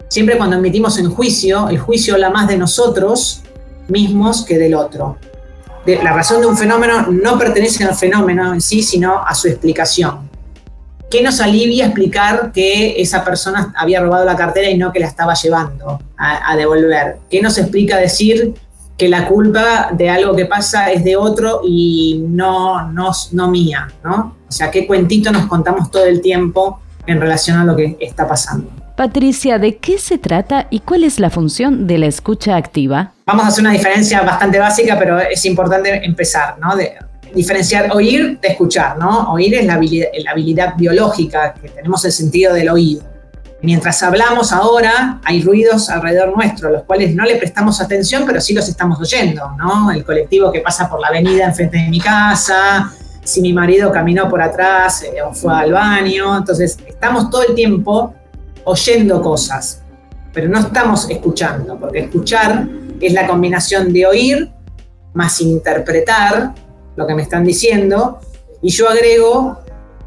Siempre 0.09 0.39
cuando 0.39 0.57
emitimos 0.57 0.97
en 0.99 1.11
juicio, 1.11 1.69
el 1.69 1.79
juicio 1.79 2.15
habla 2.15 2.31
más 2.31 2.49
de 2.49 2.57
nosotros 2.57 3.43
mismos 3.89 4.45
que 4.45 4.59
del 4.59 4.75
otro. 4.75 5.19
la 5.85 6.13
razón 6.13 6.41
de 6.41 6.47
un 6.47 6.57
fenómeno 6.57 7.09
no 7.11 7.37
pertenece 7.37 7.85
al 7.85 7.95
fenómeno 7.95 8.55
en 8.55 8.61
sí, 8.61 8.83
sino 8.83 9.19
a 9.25 9.35
su 9.35 9.49
explicación. 9.49 10.30
¿Qué 11.11 11.23
nos 11.23 11.41
alivia 11.41 11.87
explicar 11.87 12.53
que 12.53 13.03
esa 13.03 13.25
persona 13.25 13.75
había 13.77 14.01
robado 14.01 14.25
la 14.25 14.37
cartera 14.37 14.71
y 14.71 14.79
no 14.79 14.93
que 14.93 15.01
la 15.01 15.09
estaba 15.09 15.35
llevando 15.35 15.99
a, 16.17 16.57
devolver? 16.57 17.17
¿Qué 17.29 17.43
nos 17.43 17.59
explica 17.59 17.97
decir 17.97 18.55
que 18.97 19.09
la 19.09 19.27
culpa 19.27 19.91
de 19.93 20.09
algo 20.09 20.37
que 20.37 20.47
pasa 20.47 20.93
es 20.93 21.03
de 21.03 21.17
otro 21.17 21.63
y 21.67 22.25
no, 22.29 22.93
no, 22.93 23.11
no 23.33 23.51
mía? 23.51 23.89
¿no? 24.05 24.37
O 24.49 24.53
sea, 24.53 24.71
¿qué 24.71 24.87
cuentito 24.87 25.33
nos 25.33 25.47
contamos 25.47 25.91
todo 25.91 26.05
el 26.05 26.21
tiempo 26.21 26.81
en 27.07 27.21
relación 27.21 27.59
a 27.59 27.65
lo 27.65 27.75
que 27.75 27.97
está 27.99 28.29
pasando? 28.29 28.71
Patricia, 28.97 29.59
¿de 29.59 29.79
qué 29.79 29.99
se 29.99 30.17
trata 30.17 30.69
y 30.71 30.79
cuál 30.79 31.03
es 31.03 31.19
la 31.19 31.31
función 31.31 31.89
de 31.89 31.99
la 31.99 32.07
escucha 32.07 32.55
activa? 32.55 33.15
Vamos 33.27 33.47
a 33.47 33.49
hacer 33.49 33.63
una 33.63 33.73
diferencia 33.73 34.23
bastante 34.23 34.61
básica, 34.61 34.97
pero 34.97 35.19
es 35.19 35.45
importante 35.45 36.05
empezar, 36.05 36.57
¿no? 36.61 36.77
De 36.77 36.93
diferenciar 37.35 37.91
oír 37.93 38.39
de 38.41 38.49
escuchar, 38.49 38.99
¿no? 38.99 39.33
Oír 39.33 39.55
es 39.55 39.67
la 39.67 39.75
habilidad, 39.75 40.75
biológica, 40.77 41.55
que 41.55 41.69
tenemos 41.69 42.05
el 42.05 42.13
sentido 42.13 42.55
del 42.55 42.69
oído. 42.69 43.03
Mientras 43.63 44.03
hablamos 44.03 44.53
ahora, 44.53 45.21
hay 45.23 45.43
ruidos 45.43 45.91
alrededor 45.91 46.35
nuestro, 46.35 46.71
los 46.71 46.85
cuales 46.85 47.15
no 47.15 47.25
le 47.25 47.37
prestamos 47.37 47.81
atención, 47.81 48.25
pero 48.27 48.41
sí 48.41 48.55
los 48.55 48.69
estamos 48.69 48.99
oyendo, 49.01 49.51
¿no? 49.59 49.91
El 49.91 50.05
colectivo 50.05 50.51
que 50.51 50.61
pasa 50.61 50.89
por 50.89 51.01
la 51.01 51.09
avenida 51.09 51.45
enfrente 51.45 51.77
de 51.77 51.89
mi 51.89 52.01
casa, 52.01 52.91
si 53.23 53.43
mi 53.43 53.53
marido 53.53 53.93
caminó 53.93 54.29
por 54.31 54.41
atrás 54.41 55.03
eh, 55.03 55.21
o 55.23 55.35
fue 55.35 55.53
al 55.55 55.73
baño. 55.73 56.39
Entonces, 56.39 56.79
estamos 56.87 57.29
todo 57.29 57.43
el 57.47 57.55
tiempo 57.55 58.15
oyendo 58.65 59.21
cosas, 59.21 59.83
pero 60.33 60.49
no 60.49 60.59
estamos 60.59 61.09
escuchando, 61.11 61.79
porque 61.79 62.01
escuchar 62.01 62.67
es 63.01 63.13
la 63.13 63.27
combinación 63.27 63.93
de 63.93 64.07
oír 64.07 64.51
más 65.13 65.41
interpretar 65.41 66.55
lo 66.97 67.07
que 67.07 67.15
me 67.15 67.23
están 67.23 67.45
diciendo, 67.45 68.21
y 68.63 68.71
yo 68.71 68.89
agrego 68.89 69.59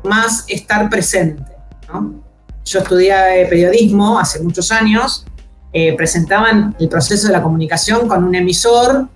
más 0.03 0.45
estar 0.47 0.89
presente. 0.89 1.43
Yo 2.65 2.79
estudié 2.79 3.45
periodismo 3.49 4.19
hace 4.19 4.41
muchos 4.41 4.71
años, 4.71 5.25
eh, 5.71 5.95
presentaban 5.95 6.75
el 6.79 6.89
proceso 6.89 7.27
de 7.27 7.33
la 7.33 7.41
comunicación 7.41 8.07
con 8.07 8.23
un 8.23 8.35
emisor, 8.35 9.07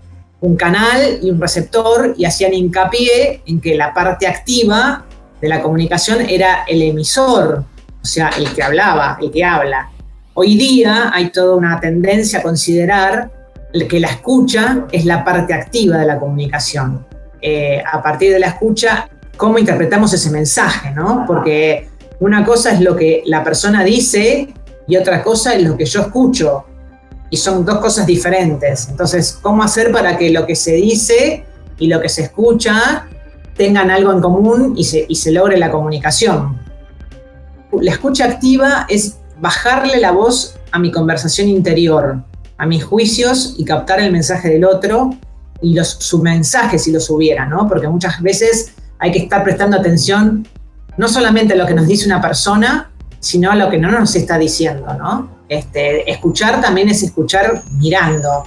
un 0.42 0.56
canal 0.56 1.20
y 1.22 1.30
un 1.30 1.40
receptor, 1.40 2.14
y 2.18 2.26
hacían 2.26 2.54
hincapié 2.54 3.42
en 3.46 3.60
que 3.60 3.76
la 3.76 3.94
parte 3.94 4.28
activa 4.28 5.06
de 5.42 5.48
la 5.48 5.62
comunicación 5.62 6.22
era 6.22 6.64
el 6.68 6.82
emisor, 6.82 7.64
o 8.02 8.06
sea, 8.06 8.30
el 8.38 8.54
que 8.54 8.64
hablaba, 8.64 9.18
el 9.22 9.32
que 9.32 9.44
habla. 9.44 9.92
Hoy 10.34 10.58
día 10.58 11.12
hay 11.14 11.32
toda 11.32 11.56
una 11.56 11.80
tendencia 11.80 12.40
a 12.40 12.44
considerar 12.44 13.32
que 13.86 14.00
la 14.00 14.08
escucha 14.08 14.86
es 14.92 15.06
la 15.06 15.24
parte 15.24 15.54
activa 15.54 15.98
de 15.98 16.06
la 16.06 16.20
comunicación. 16.20 17.06
Eh, 17.41 17.82
a 17.91 18.01
partir 18.01 18.32
de 18.32 18.39
la 18.39 18.48
escucha, 18.48 19.10
cómo 19.36 19.58
interpretamos 19.60 20.13
ese 20.13 20.29
mensaje, 20.32 20.91
¿no? 20.91 21.24
Porque 21.27 21.89
una 22.20 22.44
cosa 22.44 22.72
es 22.72 22.82
lo 22.82 22.96
que 22.96 23.24
la 23.25 23.44
persona 23.44 23.84
dice 23.84 24.53
y 24.88 24.98
otra 24.98 25.24
cosa 25.24 25.53
es 25.53 25.63
lo 25.63 25.77
que 25.77 25.86
yo 25.86 26.01
escucho. 26.01 26.65
Y 27.29 27.38
son 27.38 27.65
dos 27.65 27.79
cosas 27.79 28.06
diferentes. 28.06 28.88
Entonces, 28.89 29.38
¿cómo 29.41 29.62
hacer 29.62 29.91
para 29.91 30.17
que 30.17 30.32
lo 30.32 30.46
que 30.46 30.56
se 30.56 30.74
dice 30.74 31.46
y 31.77 31.88
lo 31.88 32.01
que 32.01 32.10
se 32.10 32.24
escucha 32.24 33.08
tengan 33.56 33.91
algo 33.91 34.12
en 34.12 34.22
común 34.22 34.74
y 34.77 34.84
se, 34.84 35.06
y 35.08 35.15
se 35.15 35.32
logre 35.32 35.58
la 35.58 35.72
comunicación? 35.72 36.65
la 37.82 37.91
escucha 37.91 38.25
activa 38.25 38.86
es 38.89 39.17
bajarle 39.39 40.00
la 40.00 40.12
voz 40.12 40.58
a 40.72 40.79
mi 40.79 40.91
conversación 40.91 41.48
interior, 41.50 42.24
a 42.58 42.65
mis 42.65 42.84
juicios 42.84 43.56
y 43.58 43.65
captar 43.65 44.00
el 44.00 44.12
mensaje 44.12 44.50
del 44.50 44.65
otro 44.65 45.12
y 45.62 45.74
los, 45.74 45.90
su 45.90 46.22
mensaje 46.22 46.78
si 46.78 46.92
los 46.92 47.10
hubiera, 47.10 47.46
¿no? 47.46 47.68
Porque 47.68 47.88
muchas 47.88 48.22
veces 48.22 48.74
hay 49.00 49.12
que 49.12 49.20
estar 49.20 49.44
prestando 49.44 49.78
atención 49.78 50.48
no 50.98 51.08
solamente 51.08 51.54
a 51.54 51.56
lo 51.56 51.66
que 51.66 51.74
nos 51.74 51.88
dice 51.88 52.06
una 52.06 52.22
persona, 52.22 52.92
sino 53.20 53.52
a 53.52 53.56
lo 53.56 53.70
que 53.70 53.78
no 53.78 53.92
nos 53.92 54.16
está 54.16 54.38
diciendo, 54.38 54.94
¿no? 54.94 55.38
Este, 55.50 56.10
escuchar 56.10 56.60
también 56.62 56.90
es 56.90 57.04
escuchar 57.04 57.64
mirando. 57.72 58.44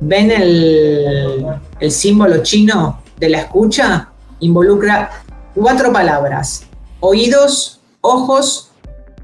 ¿Ven 0.00 0.30
el, 0.30 1.46
el 1.80 1.90
símbolo 1.90 2.42
chino 2.42 3.00
de 3.18 3.28
la 3.28 3.38
escucha? 3.38 4.08
Involucra 4.40 5.10
cuatro 5.54 5.92
palabras. 5.92 6.64
Oídos, 7.00 7.80
ojos, 8.00 8.70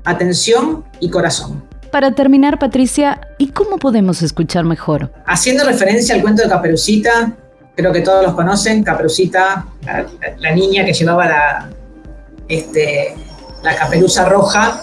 atención 0.04 0.84
y 1.00 1.10
corazón. 1.10 1.69
Para 1.90 2.12
terminar, 2.12 2.58
Patricia, 2.60 3.20
¿y 3.36 3.48
cómo 3.48 3.76
podemos 3.76 4.22
escuchar 4.22 4.64
mejor? 4.64 5.10
Haciendo 5.26 5.64
referencia 5.64 6.14
al 6.14 6.22
cuento 6.22 6.42
de 6.42 6.48
Caperucita, 6.48 7.32
creo 7.74 7.92
que 7.92 8.00
todos 8.00 8.24
los 8.24 8.34
conocen, 8.34 8.84
Caperucita, 8.84 9.66
la, 10.38 10.52
niña 10.52 10.84
que 10.84 10.92
llevaba 10.92 11.26
la, 11.26 11.70
este, 12.46 13.16
la 13.64 13.74
caperuza 13.74 14.24
roja. 14.28 14.80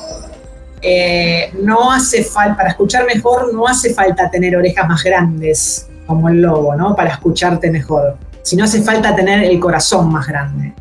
Eh, 0.81 1.51
no 1.61 1.91
hace 1.91 2.25
falta, 2.25 2.57
para 2.57 2.69
escuchar 2.69 3.05
mejor, 3.05 3.53
no 3.53 3.67
hace 3.67 3.93
falta 3.93 4.29
tener 4.29 4.55
orejas 4.55 4.87
más 4.87 5.01
grandes 5.01 5.87
como 6.05 6.27
el 6.27 6.41
lobo, 6.41 6.75
¿no? 6.75 6.93
Para 6.95 7.11
escucharte 7.11 7.71
mejor, 7.71 8.17
sino 8.43 8.65
hace 8.65 8.81
falta 8.81 9.15
tener 9.15 9.43
el 9.45 9.59
corazón 9.59 10.11
más 10.11 10.27
grande. 10.27 10.73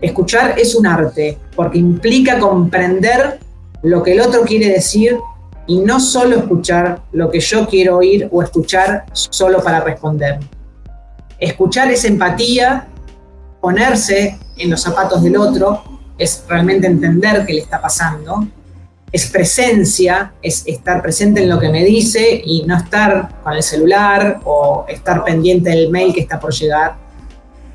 Escuchar 0.00 0.54
es 0.58 0.74
un 0.74 0.86
arte, 0.86 1.38
porque 1.56 1.78
implica 1.78 2.38
comprender 2.38 3.40
lo 3.82 4.02
que 4.02 4.12
el 4.12 4.20
otro 4.20 4.42
quiere 4.42 4.68
decir 4.68 5.18
y 5.66 5.78
no 5.78 6.00
solo 6.00 6.36
escuchar 6.36 7.02
lo 7.12 7.30
que 7.30 7.40
yo 7.40 7.66
quiero 7.66 7.98
oír 7.98 8.28
o 8.30 8.42
escuchar 8.42 9.06
solo 9.12 9.62
para 9.62 9.80
responder. 9.80 10.40
Escuchar 11.38 11.90
es 11.90 12.04
empatía, 12.04 12.86
ponerse 13.60 14.38
en 14.56 14.70
los 14.70 14.80
zapatos 14.80 15.22
del 15.22 15.36
otro, 15.36 15.82
es 16.18 16.44
realmente 16.48 16.86
entender 16.86 17.44
qué 17.46 17.54
le 17.54 17.60
está 17.60 17.80
pasando, 17.80 18.46
es 19.10 19.26
presencia, 19.30 20.32
es 20.40 20.62
estar 20.66 21.02
presente 21.02 21.42
en 21.42 21.48
lo 21.48 21.58
que 21.58 21.68
me 21.68 21.84
dice 21.84 22.42
y 22.44 22.62
no 22.64 22.76
estar 22.76 23.42
con 23.42 23.52
el 23.52 23.62
celular 23.62 24.40
o 24.44 24.84
estar 24.88 25.24
pendiente 25.24 25.70
del 25.70 25.90
mail 25.90 26.14
que 26.14 26.20
está 26.20 26.40
por 26.40 26.52
llegar 26.52 27.02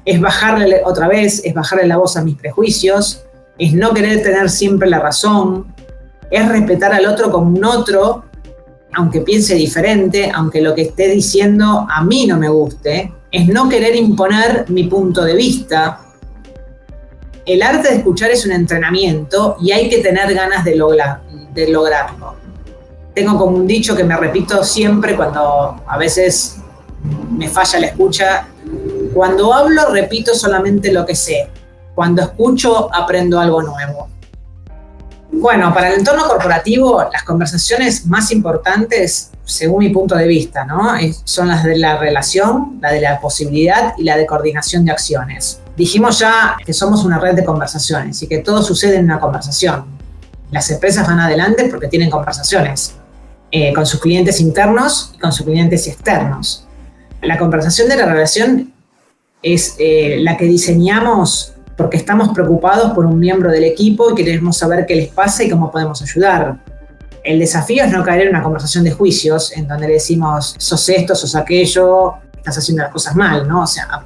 es 0.08 0.22
bajarle 0.22 0.82
otra 0.86 1.10
vez, 1.10 1.42
es 1.44 1.54
bajarle 1.54 1.86
la 1.86 1.98
voz 1.98 2.16
a 2.16 2.24
mis 2.24 2.38
prejuicios, 2.38 3.26
es 3.60 3.74
no 3.74 3.94
querer 3.94 4.24
tener 4.24 4.50
siempre 4.50 4.90
la 4.90 5.00
razón, 5.00 5.68
es 6.30 6.48
respetar 6.48 6.94
al 6.94 7.06
otro 7.06 7.32
como 7.32 7.56
un 7.56 7.64
otro, 7.64 8.26
aunque 8.94 9.22
piense 9.22 9.56
diferente, 9.56 10.32
aunque 10.34 10.62
lo 10.62 10.74
que 10.74 10.84
esté 10.84 11.08
diciendo 11.10 11.88
a 11.90 12.04
mí 12.04 12.26
no 12.26 12.38
me 12.38 12.50
guste, 12.50 13.14
es 13.32 13.48
no 13.48 13.70
querer 13.70 13.96
imponer 13.96 14.66
mi 14.70 14.86
punto 14.86 15.24
de 15.24 15.36
vista. 15.36 16.02
El 17.46 17.62
arte 17.62 17.90
de 17.90 17.96
escuchar 17.98 18.32
es 18.32 18.46
un 18.46 18.52
entrenamiento 18.52 19.58
y 19.62 19.72
hay 19.72 19.90
que 19.90 20.00
tener 20.00 20.34
ganas 20.34 20.66
de, 20.66 20.76
lograr, 20.76 21.22
de 21.54 21.70
lograrlo. 21.70 22.36
Tengo 23.14 23.38
como 23.38 23.58
un 23.58 23.68
dicho 23.68 23.96
que 23.96 24.04
me 24.04 24.16
repito 24.18 24.64
siempre 24.64 25.16
cuando 25.16 25.82
a 25.88 25.98
veces 25.98 26.58
me 27.32 27.48
falla 27.48 27.80
la 27.80 27.88
escucha 27.88 28.48
cuando 29.14 29.54
hablo 29.54 29.90
repito 29.92 30.36
solamente 30.36 30.92
lo 30.92 31.06
que 31.06 31.16
sé. 31.16 31.50
Cuando 31.96 32.22
escucho 32.22 32.94
aprendo 32.94 33.40
algo 33.40 33.64
nuevo. 33.64 34.10
Bueno, 35.40 35.72
para 35.72 35.90
el 35.90 36.00
entorno 36.00 36.28
corporativo, 36.28 37.08
las 37.12 37.22
conversaciones 37.24 38.08
más 38.08 38.32
importantes, 38.32 39.30
según 39.46 39.80
mi 39.80 39.90
punto 39.90 40.16
de 40.16 40.28
vista, 40.28 40.66
¿no? 40.66 40.94
son 41.26 41.48
las 41.48 41.64
de 41.64 41.78
la 41.78 41.98
relación, 41.98 42.80
la 42.82 42.92
de 42.92 43.02
la 43.02 43.20
posibilidad 43.20 43.94
y 44.00 44.04
la 44.04 44.18
de 44.18 44.26
coordinación 44.26 44.84
de 44.84 44.92
acciones. 44.92 45.60
Dijimos 45.76 46.18
ya 46.18 46.58
que 46.66 46.74
somos 46.74 47.06
una 47.06 47.20
red 47.20 47.36
de 47.36 47.46
conversaciones 47.46 48.22
y 48.24 48.28
que 48.28 48.40
todo 48.40 48.64
sucede 48.64 48.98
en 48.98 49.06
una 49.06 49.20
conversación. 49.20 49.86
Las 50.50 50.72
empresas 50.72 51.06
van 51.06 51.20
adelante 51.20 51.66
porque 51.70 51.88
tienen 51.88 52.10
conversaciones 52.10 52.96
eh, 53.52 53.72
con 53.74 53.86
sus 53.86 54.00
clientes 54.00 54.42
internos 54.42 55.12
y 55.16 55.20
con 55.20 55.32
sus 55.32 55.46
clientes 55.46 55.86
externos. 55.86 56.66
La 57.22 57.38
conversación 57.38 57.88
de 57.90 57.96
la 57.96 58.08
relación 58.08 58.74
es 59.44 59.76
eh, 59.78 60.18
la 60.20 60.36
que 60.36 60.46
diseñamos 60.46 61.54
porque 61.78 61.98
estamos 61.98 62.30
preocupados 62.30 62.92
por 62.94 63.06
un 63.06 63.20
miembro 63.20 63.52
del 63.52 63.64
equipo 63.64 64.12
y 64.12 64.16
queremos 64.16 64.58
saber 64.58 64.86
qué 64.88 64.96
les 64.96 65.10
pasa 65.10 65.44
y 65.44 65.50
cómo 65.50 65.72
podemos 65.72 66.02
ayudar. 66.02 66.58
El 67.24 67.40
desafío 67.40 67.84
es 67.84 67.92
no 67.92 68.04
caer 68.04 68.24
en 68.24 68.30
una 68.30 68.42
conversación 68.42 68.84
de 68.84 68.92
juicios 68.92 69.56
en 69.56 69.68
donde 69.68 69.88
le 69.88 69.94
decimos, 69.94 70.56
sos 70.58 70.90
esto, 70.90 71.14
sos 71.14 71.36
aquello, 71.36 72.16
estás 72.36 72.58
haciendo 72.58 72.84
las 72.84 72.92
cosas 72.92 73.16
mal, 73.16 73.48
¿no? 73.48 73.62
O 73.62 73.68
sea, 73.68 74.06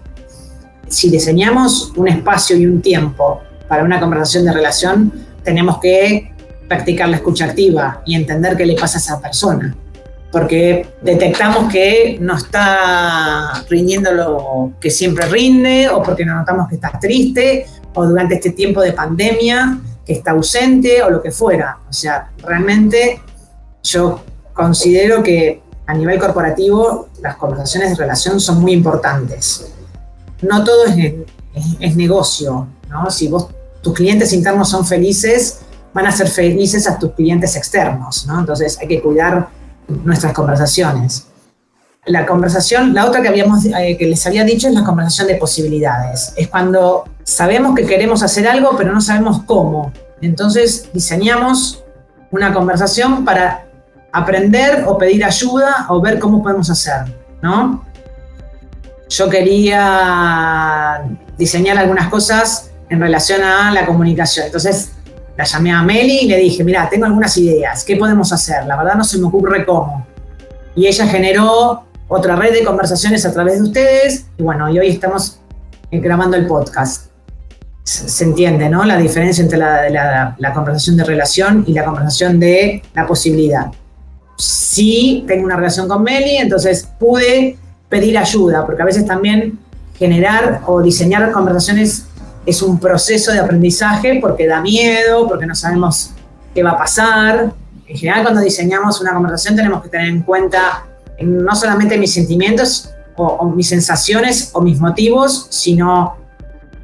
si 0.89 1.09
diseñamos 1.09 1.93
un 1.95 2.09
espacio 2.09 2.57
y 2.57 2.65
un 2.65 2.81
tiempo 2.81 3.41
para 3.69 3.85
una 3.85 4.01
conversación 4.01 4.43
de 4.43 4.51
relación, 4.51 5.13
tenemos 5.43 5.79
que 5.79 6.33
practicar 6.67 7.07
la 7.07 7.17
escucha 7.17 7.45
activa 7.45 8.01
y 8.05 8.15
entender 8.15 8.57
qué 8.57 8.65
le 8.65 8.75
pasa 8.75 8.97
a 8.97 9.01
esa 9.01 9.21
persona. 9.21 9.73
Porque 10.31 10.87
detectamos 11.01 11.71
que 11.71 12.17
no 12.21 12.37
está 12.37 13.63
rindiendo 13.69 14.13
lo 14.13 14.73
que 14.79 14.89
siempre 14.89 15.25
rinde, 15.27 15.89
o 15.89 16.01
porque 16.01 16.25
notamos 16.25 16.69
que 16.69 16.75
está 16.75 16.97
triste, 16.99 17.65
o 17.93 18.05
durante 18.05 18.35
este 18.35 18.51
tiempo 18.51 18.81
de 18.81 18.93
pandemia 18.93 19.79
que 20.05 20.13
está 20.13 20.31
ausente, 20.31 21.03
o 21.03 21.09
lo 21.09 21.21
que 21.21 21.31
fuera. 21.31 21.79
O 21.89 21.93
sea, 21.93 22.31
realmente 22.43 23.21
yo 23.83 24.21
considero 24.53 25.21
que 25.21 25.61
a 25.85 25.93
nivel 25.93 26.19
corporativo 26.19 27.09
las 27.21 27.35
conversaciones 27.35 27.89
de 27.89 27.95
relación 27.95 28.39
son 28.39 28.61
muy 28.61 28.71
importantes. 28.71 29.73
No 30.41 30.63
todo 30.63 30.85
es, 30.85 31.13
es, 31.79 31.95
negocio, 31.95 32.67
¿no? 32.89 33.09
Si 33.11 33.27
vos, 33.27 33.49
tus 33.81 33.93
clientes 33.93 34.31
internos 34.33 34.69
son 34.69 34.85
felices, 34.85 35.61
van 35.93 36.07
a 36.07 36.11
ser 36.11 36.27
felices 36.27 36.87
a 36.87 36.97
tus 36.97 37.11
clientes 37.11 37.55
externos, 37.55 38.25
¿no? 38.25 38.39
Entonces 38.39 38.77
hay 38.79 38.87
que 38.87 39.01
cuidar 39.01 39.49
nuestras 40.03 40.33
conversaciones. 40.33 41.27
La 42.05 42.25
conversación, 42.25 42.93
la 42.93 43.05
otra 43.05 43.21
que, 43.21 43.27
habíamos, 43.27 43.65
eh, 43.65 43.95
que 43.97 44.07
les 44.07 44.25
había 44.25 44.43
dicho 44.43 44.67
es 44.67 44.73
la 44.73 44.83
conversación 44.83 45.27
de 45.27 45.35
posibilidades. 45.35 46.33
Es 46.35 46.47
cuando 46.47 47.05
sabemos 47.23 47.75
que 47.75 47.85
queremos 47.85 48.23
hacer 48.23 48.47
algo, 48.47 48.75
pero 48.75 48.91
no 48.91 49.01
sabemos 49.01 49.43
cómo. 49.45 49.93
Entonces 50.21 50.89
diseñamos 50.93 51.83
una 52.31 52.53
conversación 52.53 53.23
para 53.23 53.65
aprender 54.11 54.85
o 54.87 54.97
pedir 54.97 55.23
ayuda 55.23 55.85
o 55.89 56.01
ver 56.01 56.19
cómo 56.19 56.41
podemos 56.41 56.69
hacer, 56.69 57.15
¿no? 57.41 57.85
Yo 59.09 59.29
quería 59.29 61.03
diseñar 61.37 61.77
algunas 61.77 62.09
cosas 62.09 62.71
en 62.89 62.99
relación 62.99 63.43
a 63.43 63.71
la 63.71 63.85
comunicación. 63.85 64.47
Entonces 64.47 64.91
la 65.41 65.47
llamé 65.47 65.71
a 65.71 65.81
Meli 65.81 66.19
y 66.19 66.27
le 66.27 66.37
dije, 66.37 66.63
mira, 66.63 66.87
tengo 66.87 67.05
algunas 67.05 67.35
ideas, 67.37 67.83
¿qué 67.83 67.95
podemos 67.95 68.31
hacer? 68.31 68.65
La 68.67 68.77
verdad 68.77 68.93
no 68.93 69.03
se 69.03 69.17
me 69.17 69.25
ocurre 69.25 69.65
cómo. 69.65 70.05
Y 70.75 70.85
ella 70.85 71.07
generó 71.07 71.83
otra 72.07 72.35
red 72.35 72.53
de 72.53 72.63
conversaciones 72.63 73.25
a 73.25 73.33
través 73.33 73.55
de 73.55 73.63
ustedes 73.63 74.25
y 74.37 74.43
bueno, 74.43 74.69
y 74.69 74.77
hoy 74.77 74.89
estamos 74.89 75.39
grabando 75.91 76.37
el 76.37 76.45
podcast. 76.45 77.07
Se 77.83 78.23
entiende, 78.23 78.69
¿no? 78.69 78.85
La 78.85 78.97
diferencia 78.97 79.43
entre 79.43 79.57
la, 79.57 80.35
la 80.37 80.53
conversación 80.53 80.95
de 80.95 81.03
relación 81.05 81.63
y 81.67 81.73
la 81.73 81.83
conversación 81.85 82.39
de 82.39 82.83
la 82.93 83.07
posibilidad 83.07 83.71
sí 84.37 85.23
tengo 85.27 85.45
una 85.45 85.55
relación 85.55 85.87
con 85.87 86.03
Meli, 86.03 86.37
entonces 86.37 86.87
pude 86.99 87.57
pedir 87.89 88.17
ayuda, 88.17 88.65
porque 88.65 88.81
a 88.81 88.85
veces 88.85 89.05
también 89.05 89.59
generar 89.97 90.61
o 90.65 90.81
diseñar 90.81 91.31
conversaciones 91.31 92.05
es 92.45 92.61
un 92.61 92.79
proceso 92.79 93.31
de 93.31 93.39
aprendizaje 93.39 94.19
porque 94.19 94.47
da 94.47 94.61
miedo, 94.61 95.27
porque 95.27 95.45
no 95.45 95.55
sabemos 95.55 96.11
qué 96.53 96.63
va 96.63 96.71
a 96.71 96.77
pasar. 96.77 97.53
En 97.87 97.97
general, 97.97 98.23
cuando 98.23 98.41
diseñamos 98.41 99.01
una 99.01 99.13
conversación 99.13 99.55
tenemos 99.55 99.83
que 99.83 99.89
tener 99.89 100.07
en 100.07 100.21
cuenta 100.23 100.85
no 101.21 101.55
solamente 101.55 101.97
mis 101.97 102.13
sentimientos 102.13 102.91
o, 103.15 103.45
mis 103.49 103.69
sensaciones 103.69 104.51
o 104.53 104.61
mis 104.61 104.79
motivos, 104.79 105.47
sino 105.49 106.15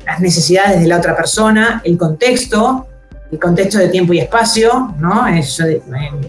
las 0.06 0.20
necesidades 0.20 0.80
de 0.82 0.88
la 0.88 0.98
otra 0.98 1.16
persona, 1.16 1.82
el 1.84 1.98
contexto, 1.98 2.88
el 3.32 3.40
contexto 3.40 3.78
de 3.80 3.90
tiempo 3.90 4.14
y 4.14 4.20
espacio, 4.20 4.94
¿no? 5.00 5.28
Eso, 5.28 5.66
eh, 5.66 5.82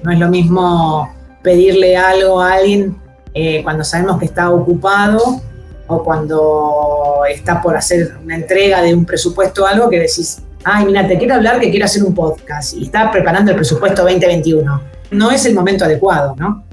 no 0.03 0.11
es 0.11 0.19
lo 0.19 0.29
mismo 0.29 1.13
pedirle 1.43 1.97
algo 1.97 2.41
a 2.41 2.55
alguien 2.55 2.97
eh, 3.35 3.63
cuando 3.63 3.85
sabemos 3.85 4.19
que 4.19 4.25
está 4.25 4.51
ocupado 4.51 5.41
o 5.87 6.03
cuando 6.03 7.18
está 7.35 7.61
por 7.61 7.77
hacer 7.77 8.17
una 8.23 8.37
entrega 8.37 8.83
de 8.83 8.95
un 8.95 9.05
presupuesto 9.05 9.65
o 9.65 9.67
algo 9.67 9.89
que 9.89 9.99
decís, 9.99 10.43
ay, 10.65 10.87
mira, 10.87 11.07
te 11.07 11.19
quiero 11.19 11.35
hablar 11.35 11.61
que 11.61 11.71
quiero 11.71 11.87
hacer 11.87 12.03
un 12.03 12.15
podcast 12.15 12.75
y 12.75 12.85
está 12.85 13.11
preparando 13.11 13.51
el 13.51 13.57
presupuesto 13.57 14.03
2021. 14.03 14.83
No 15.11 15.31
es 15.31 15.47
el 15.47 15.55
momento 15.55 15.85
adecuado, 15.85 16.35
¿no? 16.37 16.65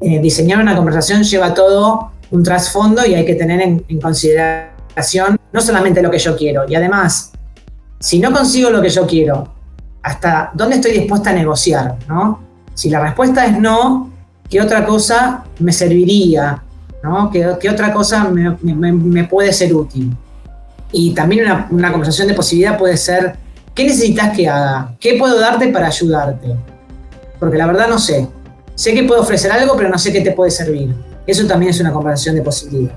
Eh, 0.00 0.20
diseñar 0.20 0.60
una 0.60 0.76
conversación 0.76 1.22
lleva 1.22 1.54
todo 1.54 2.12
un 2.30 2.42
trasfondo 2.42 3.06
y 3.06 3.14
hay 3.14 3.24
que 3.24 3.34
tener 3.34 3.60
en, 3.60 3.84
en 3.88 4.00
consideración 4.00 5.38
no 5.52 5.60
solamente 5.60 6.02
lo 6.02 6.10
que 6.10 6.18
yo 6.18 6.36
quiero, 6.36 6.64
y 6.68 6.74
además, 6.74 7.32
si 7.98 8.18
no 8.18 8.32
consigo 8.32 8.70
lo 8.70 8.82
que 8.82 8.88
yo 8.88 9.06
quiero, 9.06 9.52
hasta 10.02 10.50
dónde 10.54 10.76
estoy 10.76 10.92
dispuesta 10.92 11.30
a 11.30 11.32
negociar, 11.32 11.96
¿no? 12.08 12.40
Si 12.74 12.90
la 12.90 13.00
respuesta 13.00 13.46
es 13.46 13.58
no, 13.58 14.10
¿qué 14.48 14.60
otra 14.60 14.84
cosa 14.84 15.44
me 15.60 15.72
serviría? 15.72 16.62
¿No? 17.02 17.30
¿Qué, 17.30 17.68
otra 17.70 17.92
cosa 17.92 18.28
me, 18.28 19.24
puede 19.24 19.52
ser 19.52 19.74
útil? 19.74 20.14
Y 20.92 21.14
también 21.14 21.44
una, 21.70 21.90
conversación 21.90 22.28
de 22.28 22.34
posibilidad 22.34 22.78
puede 22.78 22.96
ser, 22.96 23.36
¿qué 23.74 23.84
necesitas 23.84 24.36
que 24.36 24.48
haga? 24.48 24.94
¿Qué 25.00 25.16
puedo 25.18 25.38
darte 25.40 25.68
para 25.68 25.88
ayudarte? 25.88 26.54
Porque 27.40 27.58
la 27.58 27.66
verdad 27.66 27.88
no 27.88 27.98
sé. 27.98 28.28
Sé 28.74 28.94
que 28.94 29.02
puedo 29.04 29.22
ofrecer 29.22 29.50
algo, 29.50 29.76
pero 29.76 29.88
no 29.88 29.98
sé 29.98 30.12
qué 30.12 30.20
te 30.20 30.32
puede 30.32 30.50
servir. 30.50 30.94
Eso 31.26 31.46
también 31.46 31.70
es 31.70 31.80
una 31.80 31.92
conversación 31.92 32.36
de 32.36 32.42
posibilidad. 32.42 32.92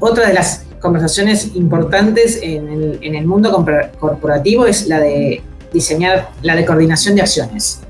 Otra 0.00 0.26
de 0.28 0.34
las 0.34 0.64
conversaciones 0.80 1.54
importantes 1.54 2.40
en 2.42 2.68
el, 2.68 2.98
en 3.02 3.14
el 3.14 3.26
mundo 3.26 3.52
corporativo 3.98 4.66
es 4.66 4.86
la 4.88 5.00
de 5.00 5.42
diseñar, 5.72 6.30
la 6.42 6.56
de 6.56 6.64
coordinación 6.64 7.14
de 7.14 7.22
acciones. 7.22 7.80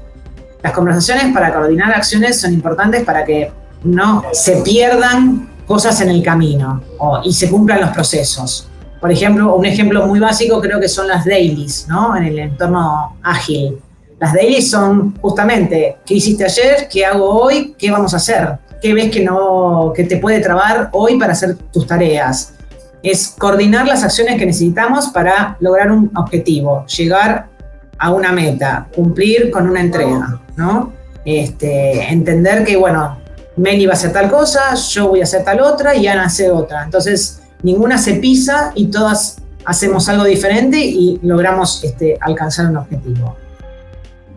Las 0.62 0.72
conversaciones 0.72 1.32
para 1.32 1.52
coordinar 1.52 1.94
acciones 1.94 2.40
son 2.40 2.52
importantes 2.52 3.04
para 3.04 3.24
que 3.24 3.50
no 3.86 4.24
se 4.32 4.56
pierdan 4.62 5.48
cosas 5.66 6.00
en 6.00 6.10
el 6.10 6.22
camino 6.22 6.82
y 7.24 7.32
se 7.32 7.50
cumplan 7.50 7.80
los 7.80 7.90
procesos. 7.90 8.68
Por 9.00 9.10
ejemplo, 9.10 9.54
un 9.54 9.64
ejemplo 9.64 10.06
muy 10.06 10.18
básico 10.18 10.60
creo 10.60 10.80
que 10.80 10.88
son 10.88 11.08
las 11.08 11.24
dailies, 11.24 11.86
¿no? 11.88 12.16
En 12.16 12.24
el 12.24 12.38
entorno 12.38 13.16
ágil. 13.22 13.78
Las 14.18 14.32
dailies 14.32 14.70
son 14.70 15.14
justamente 15.20 15.98
qué 16.04 16.14
hiciste 16.14 16.44
ayer, 16.44 16.88
qué 16.90 17.04
hago 17.04 17.28
hoy, 17.28 17.74
qué 17.78 17.90
vamos 17.90 18.14
a 18.14 18.16
hacer, 18.16 18.58
qué 18.80 18.94
ves 18.94 19.10
que 19.10 19.22
no 19.22 19.92
que 19.94 20.04
te 20.04 20.16
puede 20.16 20.40
trabar 20.40 20.88
hoy 20.92 21.18
para 21.18 21.32
hacer 21.32 21.56
tus 21.72 21.86
tareas. 21.86 22.54
Es 23.02 23.28
coordinar 23.28 23.86
las 23.86 24.02
acciones 24.02 24.38
que 24.38 24.46
necesitamos 24.46 25.08
para 25.08 25.56
lograr 25.60 25.92
un 25.92 26.10
objetivo, 26.16 26.86
llegar 26.86 27.48
a 27.98 28.10
una 28.10 28.32
meta, 28.32 28.88
cumplir 28.94 29.50
con 29.50 29.68
una 29.68 29.80
entrega, 29.80 30.40
¿no? 30.56 30.92
Este, 31.24 32.10
entender 32.12 32.64
que, 32.64 32.76
bueno, 32.76 33.18
Meli 33.56 33.86
va 33.86 33.92
a 33.92 33.96
hacer 33.96 34.12
tal 34.12 34.30
cosa, 34.30 34.74
yo 34.74 35.08
voy 35.08 35.20
a 35.20 35.24
hacer 35.24 35.44
tal 35.44 35.60
otra 35.60 35.94
y 35.94 36.06
Ana 36.06 36.24
hace 36.24 36.50
otra. 36.50 36.84
Entonces, 36.84 37.40
ninguna 37.62 37.98
se 37.98 38.14
pisa 38.14 38.72
y 38.74 38.86
todas 38.86 39.38
hacemos 39.64 40.08
algo 40.08 40.24
diferente 40.24 40.78
y 40.78 41.18
logramos 41.22 41.82
este, 41.82 42.18
alcanzar 42.20 42.66
un 42.66 42.76
objetivo. 42.76 43.36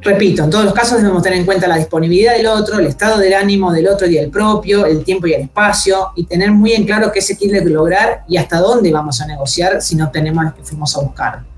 Repito, 0.01 0.45
en 0.45 0.49
todos 0.49 0.63
los 0.63 0.73
casos 0.73 1.01
debemos 1.01 1.21
tener 1.21 1.39
en 1.39 1.45
cuenta 1.45 1.67
la 1.67 1.75
disponibilidad 1.75 2.33
del 2.33 2.47
otro, 2.47 2.79
el 2.79 2.87
estado 2.87 3.17
del 3.17 3.33
ánimo 3.33 3.73
del 3.73 3.87
otro 3.89 4.07
y 4.07 4.17
el 4.17 4.29
propio, 4.29 4.85
el 4.85 5.03
tiempo 5.03 5.27
y 5.27 5.33
el 5.33 5.41
espacio, 5.41 6.11
y 6.15 6.23
tener 6.23 6.51
muy 6.51 6.71
en 6.71 6.85
claro 6.85 7.11
qué 7.11 7.21
se 7.21 7.35
quiere 7.35 7.63
lograr 7.65 8.23
y 8.27 8.37
hasta 8.37 8.59
dónde 8.59 8.91
vamos 8.93 9.19
a 9.19 9.27
negociar 9.27 9.81
si 9.81 9.97
no 9.97 10.09
tenemos 10.09 10.45
lo 10.45 10.55
que 10.55 10.63
fuimos 10.63 10.95
a 10.95 11.01
buscar 11.01 11.49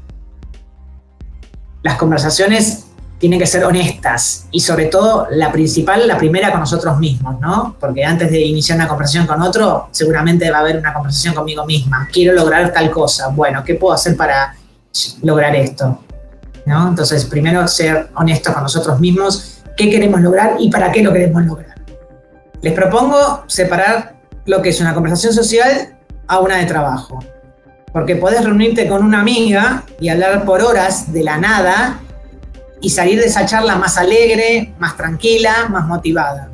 las 1.83 1.97
conversaciones 1.97 2.85
tienen 3.21 3.39
que 3.39 3.45
ser 3.45 3.63
honestas 3.63 4.47
y 4.49 4.59
sobre 4.59 4.85
todo 4.85 5.27
la 5.29 5.51
principal, 5.51 6.07
la 6.07 6.17
primera 6.17 6.49
con 6.49 6.59
nosotros 6.59 6.97
mismos, 6.97 7.39
¿no? 7.39 7.75
Porque 7.79 8.03
antes 8.03 8.31
de 8.31 8.41
iniciar 8.41 8.77
una 8.77 8.87
conversación 8.87 9.27
con 9.27 9.39
otro, 9.43 9.89
seguramente 9.91 10.49
va 10.49 10.57
a 10.57 10.61
haber 10.61 10.77
una 10.77 10.91
conversación 10.91 11.35
conmigo 11.35 11.63
misma. 11.63 12.09
Quiero 12.11 12.33
lograr 12.33 12.73
tal 12.73 12.89
cosa. 12.89 13.27
Bueno, 13.27 13.63
¿qué 13.63 13.75
puedo 13.75 13.93
hacer 13.93 14.17
para 14.17 14.55
lograr 15.21 15.55
esto? 15.55 16.03
¿No? 16.65 16.87
Entonces, 16.87 17.25
primero 17.25 17.67
ser 17.67 18.09
honestos 18.15 18.55
con 18.55 18.63
nosotros 18.63 18.99
mismos, 18.99 19.61
qué 19.77 19.91
queremos 19.91 20.19
lograr 20.19 20.55
y 20.57 20.71
para 20.71 20.91
qué 20.91 21.03
lo 21.03 21.13
queremos 21.13 21.45
lograr. 21.45 21.75
Les 22.63 22.73
propongo 22.73 23.43
separar 23.45 24.15
lo 24.47 24.63
que 24.63 24.69
es 24.69 24.81
una 24.81 24.95
conversación 24.95 25.31
social 25.31 25.95
a 26.27 26.39
una 26.39 26.57
de 26.57 26.65
trabajo 26.65 27.19
porque 27.93 28.15
podés 28.15 28.43
reunirte 28.43 28.87
con 28.87 29.03
una 29.03 29.19
amiga 29.19 29.83
y 29.99 30.07
hablar 30.09 30.45
por 30.45 30.61
horas 30.61 31.11
de 31.11 31.23
la 31.23 31.37
nada 31.37 31.99
y 32.81 32.89
salir 32.89 33.19
de 33.19 33.27
esa 33.27 33.45
charla 33.45 33.75
más 33.75 33.97
alegre, 33.97 34.73
más 34.79 34.97
tranquila, 34.97 35.67
más 35.69 35.87
motivada. 35.87 36.49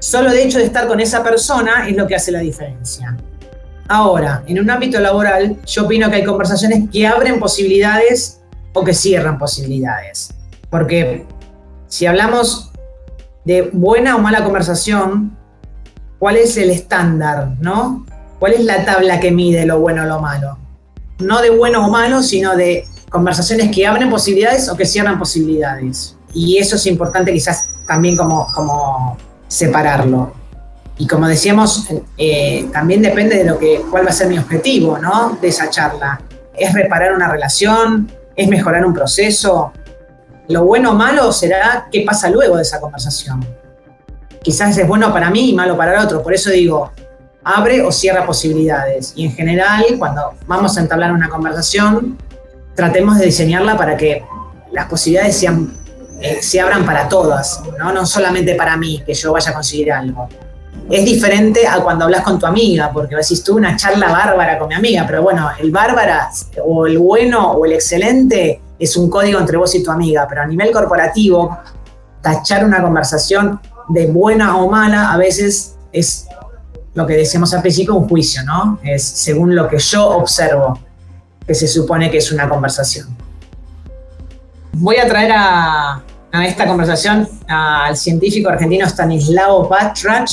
Solo 0.00 0.30
el 0.30 0.38
hecho 0.38 0.58
de 0.58 0.64
estar 0.64 0.86
con 0.88 1.00
esa 1.00 1.22
persona 1.22 1.88
es 1.88 1.96
lo 1.96 2.06
que 2.06 2.14
hace 2.14 2.32
la 2.32 2.40
diferencia. 2.40 3.16
Ahora, 3.88 4.42
en 4.46 4.60
un 4.60 4.70
ámbito 4.70 5.00
laboral, 5.00 5.56
yo 5.66 5.84
opino 5.84 6.10
que 6.10 6.16
hay 6.16 6.24
conversaciones 6.24 6.88
que 6.90 7.06
abren 7.06 7.40
posibilidades 7.40 8.40
o 8.72 8.84
que 8.84 8.94
cierran 8.94 9.38
posibilidades. 9.38 10.34
Porque 10.70 11.26
si 11.86 12.06
hablamos 12.06 12.70
de 13.44 13.70
buena 13.72 14.16
o 14.16 14.18
mala 14.18 14.44
conversación, 14.44 15.36
¿cuál 16.18 16.36
es 16.36 16.56
el 16.56 16.70
estándar, 16.70 17.56
no? 17.60 18.06
¿Cuál 18.38 18.52
es 18.52 18.64
la 18.64 18.84
tabla 18.84 19.20
que 19.20 19.30
mide 19.30 19.66
lo 19.66 19.80
bueno 19.80 20.02
o 20.02 20.06
lo 20.06 20.20
malo? 20.20 20.58
no 21.18 21.42
de 21.42 21.50
bueno 21.50 21.86
o 21.86 21.90
malo, 21.90 22.22
sino 22.22 22.56
de 22.56 22.86
conversaciones 23.10 23.70
que 23.74 23.86
abren 23.86 24.10
posibilidades 24.10 24.68
o 24.68 24.76
que 24.76 24.84
cierran 24.84 25.18
posibilidades. 25.18 26.16
Y 26.34 26.58
eso 26.58 26.76
es 26.76 26.86
importante 26.86 27.32
quizás 27.32 27.68
también 27.86 28.16
como, 28.16 28.46
como 28.54 29.16
separarlo. 29.46 30.32
Y 30.98 31.06
como 31.06 31.28
decíamos, 31.28 31.88
eh, 32.16 32.68
también 32.72 33.00
depende 33.00 33.36
de 33.36 33.44
lo 33.44 33.58
que, 33.58 33.82
cuál 33.90 34.04
va 34.04 34.10
a 34.10 34.12
ser 34.12 34.28
mi 34.28 34.38
objetivo, 34.38 34.98
¿no? 34.98 35.38
De 35.40 35.48
esa 35.48 35.70
charla. 35.70 36.20
¿Es 36.56 36.72
reparar 36.74 37.14
una 37.14 37.28
relación? 37.28 38.10
¿Es 38.34 38.48
mejorar 38.48 38.84
un 38.84 38.92
proceso? 38.92 39.72
Lo 40.48 40.64
bueno 40.64 40.90
o 40.92 40.94
malo 40.94 41.30
será 41.32 41.88
qué 41.90 42.02
pasa 42.06 42.28
luego 42.28 42.56
de 42.56 42.62
esa 42.62 42.80
conversación. 42.80 43.46
Quizás 44.42 44.76
es 44.76 44.88
bueno 44.88 45.12
para 45.12 45.30
mí 45.30 45.50
y 45.50 45.54
malo 45.54 45.76
para 45.76 45.94
el 45.94 46.04
otro. 46.04 46.22
Por 46.22 46.34
eso 46.34 46.50
digo, 46.50 46.90
abre 47.44 47.82
o 47.82 47.92
cierra 47.92 48.26
posibilidades. 48.26 49.12
Y 49.14 49.24
en 49.26 49.32
general, 49.32 49.84
cuando 49.98 50.34
vamos 50.46 50.76
a 50.76 50.80
entablar 50.80 51.12
una 51.12 51.28
conversación, 51.28 52.18
tratemos 52.78 53.18
de 53.18 53.26
diseñarla 53.26 53.76
para 53.76 53.96
que 53.96 54.24
las 54.70 54.86
posibilidades 54.86 55.36
sean, 55.36 55.74
eh, 56.20 56.38
se 56.40 56.60
abran 56.60 56.86
para 56.86 57.08
todas, 57.08 57.60
¿no? 57.76 57.92
no 57.92 58.06
solamente 58.06 58.54
para 58.54 58.76
mí, 58.76 59.02
que 59.04 59.14
yo 59.14 59.32
vaya 59.32 59.50
a 59.50 59.54
conseguir 59.54 59.90
algo. 59.90 60.28
Es 60.88 61.04
diferente 61.04 61.66
a 61.66 61.80
cuando 61.80 62.04
hablas 62.04 62.22
con 62.22 62.38
tu 62.38 62.46
amiga, 62.46 62.92
porque 62.92 63.16
decís 63.16 63.42
tú 63.42 63.56
una 63.56 63.74
charla 63.74 64.12
bárbara 64.12 64.60
con 64.60 64.68
mi 64.68 64.76
amiga, 64.76 65.04
pero 65.08 65.24
bueno, 65.24 65.50
el 65.58 65.72
bárbara 65.72 66.30
o 66.64 66.86
el 66.86 67.00
bueno 67.00 67.50
o 67.50 67.66
el 67.66 67.72
excelente 67.72 68.62
es 68.78 68.96
un 68.96 69.10
código 69.10 69.40
entre 69.40 69.56
vos 69.56 69.74
y 69.74 69.82
tu 69.82 69.90
amiga, 69.90 70.26
pero 70.28 70.42
a 70.42 70.46
nivel 70.46 70.70
corporativo, 70.70 71.58
tachar 72.22 72.64
una 72.64 72.80
conversación 72.80 73.60
de 73.88 74.06
buena 74.06 74.56
o 74.56 74.70
mala 74.70 75.10
a 75.10 75.16
veces 75.16 75.74
es 75.90 76.28
lo 76.94 77.08
que 77.08 77.14
decíamos 77.14 77.52
al 77.54 77.60
principio, 77.60 77.96
un 77.96 78.08
juicio, 78.08 78.44
¿no? 78.44 78.78
Es 78.84 79.02
según 79.02 79.56
lo 79.56 79.66
que 79.66 79.80
yo 79.80 80.10
observo, 80.10 80.78
que 81.48 81.54
se 81.54 81.66
supone 81.66 82.10
que 82.10 82.18
es 82.18 82.30
una 82.30 82.48
conversación. 82.48 83.08
Voy 84.74 84.96
a 84.96 85.08
traer 85.08 85.32
a, 85.34 86.04
esta 86.44 86.66
conversación 86.66 87.28
al 87.48 87.96
científico 87.96 88.50
argentino 88.50 88.86
Stanislao 88.86 89.68
Batrach. 89.68 90.30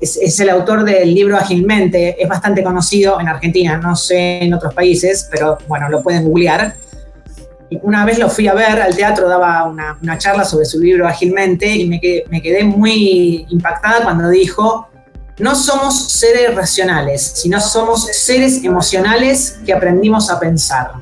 Es, 0.00 0.40
el 0.40 0.50
autor 0.50 0.82
del 0.82 1.14
libro 1.14 1.36
Agilmente, 1.36 2.20
es 2.20 2.28
bastante 2.28 2.64
conocido 2.64 3.20
en 3.20 3.28
Argentina, 3.28 3.76
no 3.76 3.94
sé 3.94 4.42
en 4.42 4.54
otros 4.54 4.74
países, 4.74 5.28
pero 5.30 5.58
bueno, 5.68 5.88
lo 5.88 6.02
pueden 6.02 6.24
googlear 6.24 6.74
una 7.82 8.04
vez 8.04 8.18
lo 8.18 8.28
fui 8.28 8.48
a 8.48 8.54
ver 8.54 8.80
al 8.80 8.94
teatro, 8.94 9.28
daba 9.28 9.64
una, 9.64 10.18
charla 10.18 10.44
sobre 10.44 10.64
su 10.64 10.80
libro 10.80 11.06
Ágilmente 11.06 11.66
y 11.66 11.88
me 11.88 12.00
quedé, 12.00 12.64
muy 12.64 13.46
impactada 13.48 14.02
cuando 14.02 14.28
dijo, 14.28 14.88
no 15.42 15.56
somos 15.56 16.12
seres 16.12 16.54
racionales, 16.54 17.32
sino 17.34 17.60
somos 17.60 18.06
seres 18.06 18.62
emocionales 18.62 19.58
que 19.66 19.72
aprendimos 19.72 20.30
a 20.30 20.38
pensar. 20.38 20.92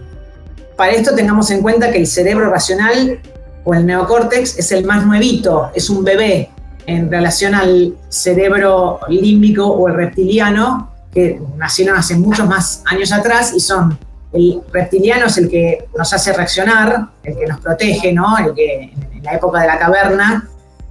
Para 0.79 0.93
esto 0.93 1.15
tengamos 1.15 1.51
en 1.51 1.61
cuenta 1.61 1.93
que 1.93 1.99
el 1.99 2.07
cerebro 2.07 2.49
racional 2.49 3.21
o 3.65 3.75
el 3.75 3.85
neocórtex 3.85 4.59
es 4.59 4.73
el 4.73 4.87
más 4.87 5.05
nuevito, 5.05 5.71
es 5.75 5.91
un 5.91 6.03
bebé 6.03 6.49
en 6.87 7.11
relación 7.11 7.55
al 7.55 7.95
cerebro 8.09 9.01
límbico 9.11 9.67
o 9.67 9.89
el 9.89 9.95
reptiliano, 9.95 10.91
que 11.13 11.39
nacieron 11.59 11.99
hace 11.99 12.17
muchos 12.17 12.49
más 12.49 12.83
años 12.87 13.13
atrás 13.13 13.53
y 13.55 13.61
son 13.61 13.99
el 14.33 14.63
reptiliano 14.73 15.27
es 15.27 15.37
el 15.37 15.51
que 15.51 15.87
nos 15.95 16.15
hace 16.15 16.33
reaccionar, 16.33 17.09
el 17.25 17.37
que 17.37 17.47
nos 17.47 17.61
protege, 17.61 18.13
¿no? 18.15 18.39
El 18.39 18.55
que 18.55 18.85
en 18.85 19.23
la 19.23 19.35
época 19.35 19.61
de 19.61 19.67
la 19.67 19.79
caverna 19.79 20.49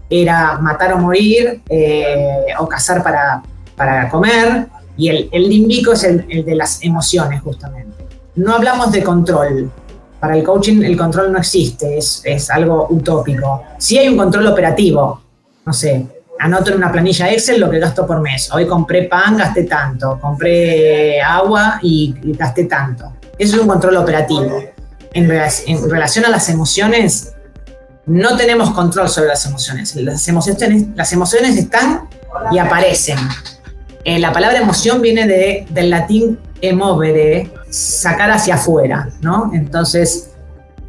era 0.10 0.58
matar 0.60 0.94
o 0.94 0.98
morir 0.98 1.62
eh, 1.70 2.46
o 2.60 2.68
cazar 2.68 3.04
para, 3.04 3.42
para, 3.76 4.10
comer. 4.10 4.68
Y 4.98 5.10
el, 5.10 5.30
el 5.32 5.50
límbico 5.50 5.94
es 5.94 6.04
el, 6.04 6.26
el, 6.30 6.46
de 6.46 6.56
las 6.56 6.84
emociones, 6.84 7.42
justamente. 7.42 8.06
No 8.36 8.56
hablamos 8.56 8.92
de 8.92 9.04
control. 9.04 9.72
Para 10.20 10.36
el 10.36 10.44
coaching 10.44 10.84
el 10.84 10.98
control 10.98 11.32
no 11.32 11.40
existe, 11.40 11.98
es, 11.98 12.22
es 12.26 12.50
algo 12.50 12.88
utópico. 12.90 13.64
Sí 13.78 13.98
hay 13.98 14.10
un 14.10 14.18
control 14.18 14.48
operativo. 14.48 15.22
No 15.66 15.72
sé, 15.72 16.06
anoto 16.40 16.72
en 16.72 16.78
una 16.78 16.92
planilla 16.92 17.32
Excel 17.32 17.62
lo 17.62 17.70
que 17.70 17.80
gasto 17.80 18.06
por 18.06 18.20
mes. 18.20 18.52
Hoy 18.52 18.68
compré 18.68 19.04
pan, 19.04 19.38
gasté 19.38 19.64
tanto. 19.64 20.20
Compré 20.20 21.22
agua 21.22 21.80
y 21.82 22.14
gasté 22.34 22.66
tanto 22.66 23.14
eso 23.40 23.56
es 23.56 23.62
un 23.62 23.68
control 23.68 23.96
operativo. 23.96 24.64
En, 25.14 25.28
relación 25.28 26.26
a 26.26 26.30
las 26.30 26.50
emociones, 26.50 27.34
no 28.06 28.38
tenemos 28.38 28.72
control 28.72 29.10
sobre 29.10 29.28
las 29.28 29.46
emociones. 29.46 29.96
Las 29.96 30.28
emociones, 30.28 31.58
están 31.58 32.10
y 32.52 32.58
aparecen. 32.58 33.18
Eh, 34.04 34.20
la 34.20 34.32
palabra 34.32 34.60
emoción 34.60 35.02
viene 35.02 35.28
de, 35.28 35.68
del 35.70 35.90
latín 35.90 36.40
emovere, 36.62 37.52
sacar 37.70 38.32
hacia 38.32 38.56
afuera, 38.56 39.10
¿no? 39.22 39.52
Entonces, 39.54 40.32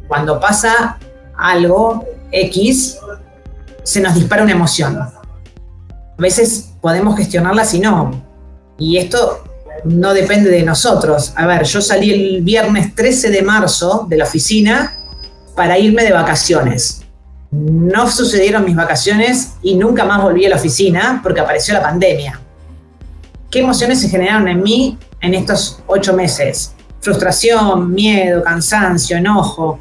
cuando 0.07 0.39
pasa 0.39 0.97
algo 1.37 2.05
X, 2.31 2.97
se 3.83 4.01
nos 4.01 4.15
dispara 4.15 4.43
una 4.43 4.51
emoción. 4.51 4.97
A 4.97 5.11
veces 6.17 6.73
podemos 6.81 7.17
gestionarla 7.17 7.65
si 7.65 7.79
no. 7.79 8.23
Y 8.77 8.97
esto 8.97 9.43
no 9.85 10.13
depende 10.13 10.49
de 10.49 10.63
nosotros. 10.63 11.33
A 11.35 11.45
ver, 11.47 11.63
yo 11.63 11.81
salí 11.81 12.11
el 12.11 12.41
viernes 12.41 12.95
13 12.95 13.29
de 13.29 13.41
marzo 13.41 14.05
de 14.09 14.17
la 14.17 14.25
oficina 14.25 14.97
para 15.55 15.77
irme 15.77 16.03
de 16.03 16.11
vacaciones. 16.11 17.00
No 17.51 18.09
sucedieron 18.09 18.63
mis 18.63 18.75
vacaciones 18.75 19.55
y 19.61 19.75
nunca 19.75 20.05
más 20.05 20.21
volví 20.23 20.45
a 20.45 20.49
la 20.49 20.55
oficina 20.55 21.19
porque 21.21 21.41
apareció 21.41 21.73
la 21.73 21.81
pandemia. 21.81 22.39
¿Qué 23.49 23.59
emociones 23.59 23.99
se 23.99 24.07
generaron 24.07 24.47
en 24.47 24.63
mí 24.63 24.97
en 25.19 25.33
estos 25.33 25.83
ocho 25.85 26.13
meses? 26.13 26.73
Frustración, 27.01 27.93
miedo, 27.93 28.41
cansancio, 28.41 29.17
enojo. 29.17 29.79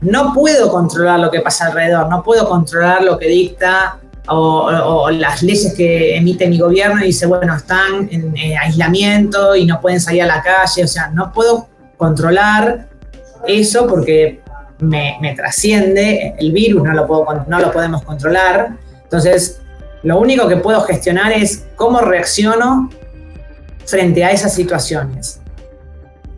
No 0.00 0.32
puedo 0.32 0.70
controlar 0.70 1.20
lo 1.20 1.30
que 1.30 1.40
pasa 1.40 1.66
alrededor, 1.66 2.08
no 2.08 2.22
puedo 2.22 2.48
controlar 2.48 3.04
lo 3.04 3.18
que 3.18 3.28
dicta 3.28 3.98
o, 4.28 5.10
las 5.10 5.42
leyes 5.42 5.74
que 5.74 6.16
emite 6.16 6.48
mi 6.48 6.58
gobierno 6.58 7.02
y 7.02 7.08
dice, 7.08 7.26
bueno, 7.26 7.54
están 7.54 8.08
en 8.10 8.34
aislamiento 8.58 9.54
y 9.54 9.66
no 9.66 9.80
pueden 9.80 10.00
salir 10.00 10.22
a 10.22 10.26
la 10.26 10.42
calle, 10.42 10.84
o 10.84 10.88
sea, 10.88 11.08
no 11.08 11.32
puedo 11.32 11.68
controlar 11.96 12.88
eso 13.46 13.86
porque 13.86 14.40
me, 14.78 15.34
trasciende 15.36 16.34
el 16.38 16.52
virus, 16.52 16.82
no 16.82 16.92
lo, 16.92 17.06
puedo, 17.06 17.44
no 17.46 17.60
lo 17.60 17.72
podemos 17.72 18.02
controlar. 18.02 18.76
Entonces, 19.04 19.60
lo 20.02 20.18
único 20.18 20.48
que 20.48 20.56
puedo 20.56 20.80
gestionar 20.82 21.32
es 21.32 21.64
cómo 21.76 22.00
reacciono 22.00 22.90
frente 23.86 24.24
a 24.24 24.30
esas 24.30 24.54
situaciones. 24.54 25.40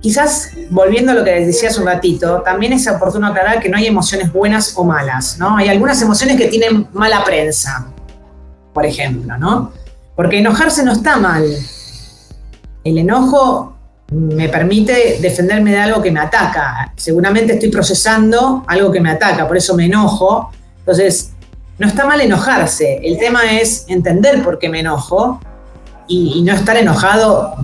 Quizás, 0.00 0.52
volviendo 0.70 1.10
a 1.12 1.14
lo 1.14 1.24
que 1.24 1.32
les 1.32 1.46
decía 1.48 1.70
un 1.78 1.86
ratito, 1.86 2.42
también 2.42 2.72
es 2.72 2.86
oportuno 2.86 3.26
aclarar 3.26 3.60
que 3.60 3.68
no 3.68 3.76
hay 3.76 3.86
emociones 3.86 4.32
buenas 4.32 4.74
o 4.76 4.84
malas, 4.84 5.38
¿no? 5.38 5.56
Hay 5.56 5.68
algunas 5.68 6.00
emociones 6.00 6.36
que 6.36 6.46
tienen 6.46 6.86
mala 6.92 7.24
prensa, 7.24 7.88
por 8.72 8.86
ejemplo, 8.86 9.36
¿no? 9.38 9.72
Porque 10.14 10.38
enojarse 10.38 10.84
no 10.84 10.92
está 10.92 11.16
mal. 11.16 11.44
El 12.84 12.98
enojo 12.98 13.77
me 14.10 14.48
permite 14.48 15.18
defenderme 15.20 15.72
de 15.72 15.78
algo 15.78 16.02
que 16.02 16.10
me 16.10 16.20
ataca. 16.20 16.92
Seguramente 16.96 17.54
estoy 17.54 17.70
procesando 17.70 18.64
algo 18.66 18.90
que 18.90 19.00
me 19.00 19.10
ataca, 19.10 19.46
por 19.46 19.56
eso 19.56 19.74
me 19.74 19.86
enojo. 19.86 20.50
Entonces, 20.80 21.32
no 21.78 21.86
está 21.86 22.06
mal 22.06 22.20
enojarse. 22.20 23.00
El 23.02 23.18
tema 23.18 23.58
es 23.58 23.84
entender 23.88 24.42
por 24.42 24.58
qué 24.58 24.68
me 24.68 24.80
enojo 24.80 25.40
y, 26.06 26.34
y 26.36 26.42
no 26.42 26.54
estar 26.54 26.76
enojado 26.76 27.54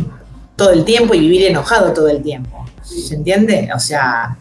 todo 0.56 0.70
el 0.70 0.84
tiempo 0.84 1.14
y 1.14 1.20
vivir 1.20 1.46
enojado 1.46 1.92
todo 1.92 2.08
el 2.08 2.22
tiempo. 2.22 2.64
¿Se 2.82 3.14
entiende? 3.14 3.70
O 3.74 3.78
sea, 3.80 4.36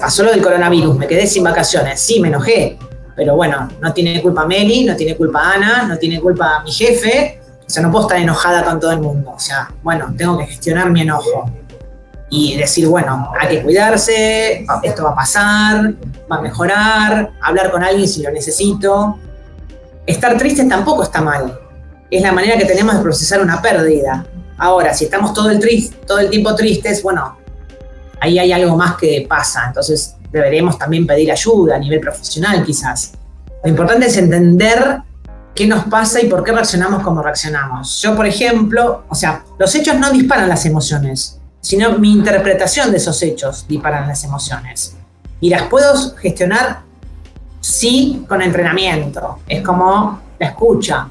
pasó 0.00 0.22
lo 0.22 0.30
del 0.30 0.42
coronavirus, 0.42 0.96
me 0.96 1.06
quedé 1.06 1.26
sin 1.26 1.44
vacaciones, 1.44 2.00
sí, 2.00 2.20
me 2.20 2.28
enojé, 2.28 2.78
pero 3.16 3.36
bueno, 3.36 3.68
no 3.80 3.92
tiene 3.92 4.20
culpa 4.20 4.46
Meli, 4.46 4.84
no 4.84 4.96
tiene 4.96 5.16
culpa 5.16 5.52
Ana, 5.54 5.84
no 5.84 5.96
tiene 5.98 6.20
culpa 6.20 6.62
mi 6.64 6.72
jefe, 6.72 7.40
sea, 7.74 7.82
no 7.82 7.90
puedo 7.90 8.06
estar 8.06 8.18
enojada 8.18 8.64
con 8.64 8.78
todo 8.78 8.92
el 8.92 9.00
mundo, 9.00 9.32
o 9.36 9.38
sea, 9.38 9.70
bueno, 9.82 10.14
tengo 10.16 10.38
que 10.38 10.46
gestionar 10.46 10.90
mi 10.90 11.02
enojo 11.02 11.50
y 12.30 12.56
decir, 12.56 12.86
bueno, 12.86 13.32
hay 13.38 13.56
que 13.56 13.62
cuidarse, 13.62 14.64
esto 14.82 15.04
va 15.04 15.10
a 15.10 15.14
pasar, 15.14 15.94
va 16.30 16.36
a 16.36 16.40
mejorar, 16.40 17.32
hablar 17.42 17.70
con 17.70 17.82
alguien 17.82 18.08
si 18.08 18.22
lo 18.22 18.30
necesito. 18.30 19.18
Estar 20.06 20.36
triste 20.36 20.64
tampoco 20.64 21.02
está 21.02 21.20
mal, 21.20 21.58
es 22.10 22.22
la 22.22 22.32
manera 22.32 22.56
que 22.56 22.64
tenemos 22.64 22.94
de 22.96 23.02
procesar 23.02 23.40
una 23.40 23.60
pérdida. 23.60 24.24
Ahora, 24.56 24.94
si 24.94 25.06
estamos 25.06 25.32
todo 25.32 25.50
el, 25.50 25.60
todo 26.06 26.18
el 26.20 26.30
tiempo 26.30 26.54
tristes, 26.54 27.02
bueno, 27.02 27.36
ahí 28.20 28.38
hay 28.38 28.52
algo 28.52 28.76
más 28.76 28.96
que 28.96 29.26
pasa. 29.28 29.64
Entonces 29.66 30.16
deberemos 30.30 30.78
también 30.78 31.06
pedir 31.06 31.30
ayuda 31.32 31.76
a 31.76 31.78
nivel 31.78 32.00
profesional 32.00 32.64
quizás. 32.64 33.12
Lo 33.62 33.70
importante 33.70 34.06
es 34.06 34.16
entender 34.16 35.02
qué 35.54 35.66
nos 35.66 35.84
pasa 35.84 36.20
y 36.20 36.26
por 36.26 36.42
qué 36.42 36.52
reaccionamos 36.52 37.02
como 37.02 37.22
reaccionamos. 37.22 38.00
Yo, 38.02 38.16
por 38.16 38.26
ejemplo, 38.26 39.04
o 39.08 39.14
sea, 39.14 39.44
los 39.58 39.74
hechos 39.74 39.96
no 39.98 40.10
disparan 40.10 40.48
las 40.48 40.66
emociones, 40.66 41.38
sino 41.60 41.98
mi 41.98 42.12
interpretación 42.12 42.90
de 42.90 42.98
esos 42.98 43.22
hechos 43.22 43.66
disparan 43.68 44.08
las 44.08 44.24
emociones. 44.24 44.96
Y 45.40 45.50
las 45.50 45.62
puedo 45.62 46.16
gestionar 46.16 46.80
sí 47.60 48.24
con 48.28 48.42
entrenamiento. 48.42 49.38
Es 49.48 49.62
como 49.62 50.20
la 50.38 50.48
escucha 50.48 51.08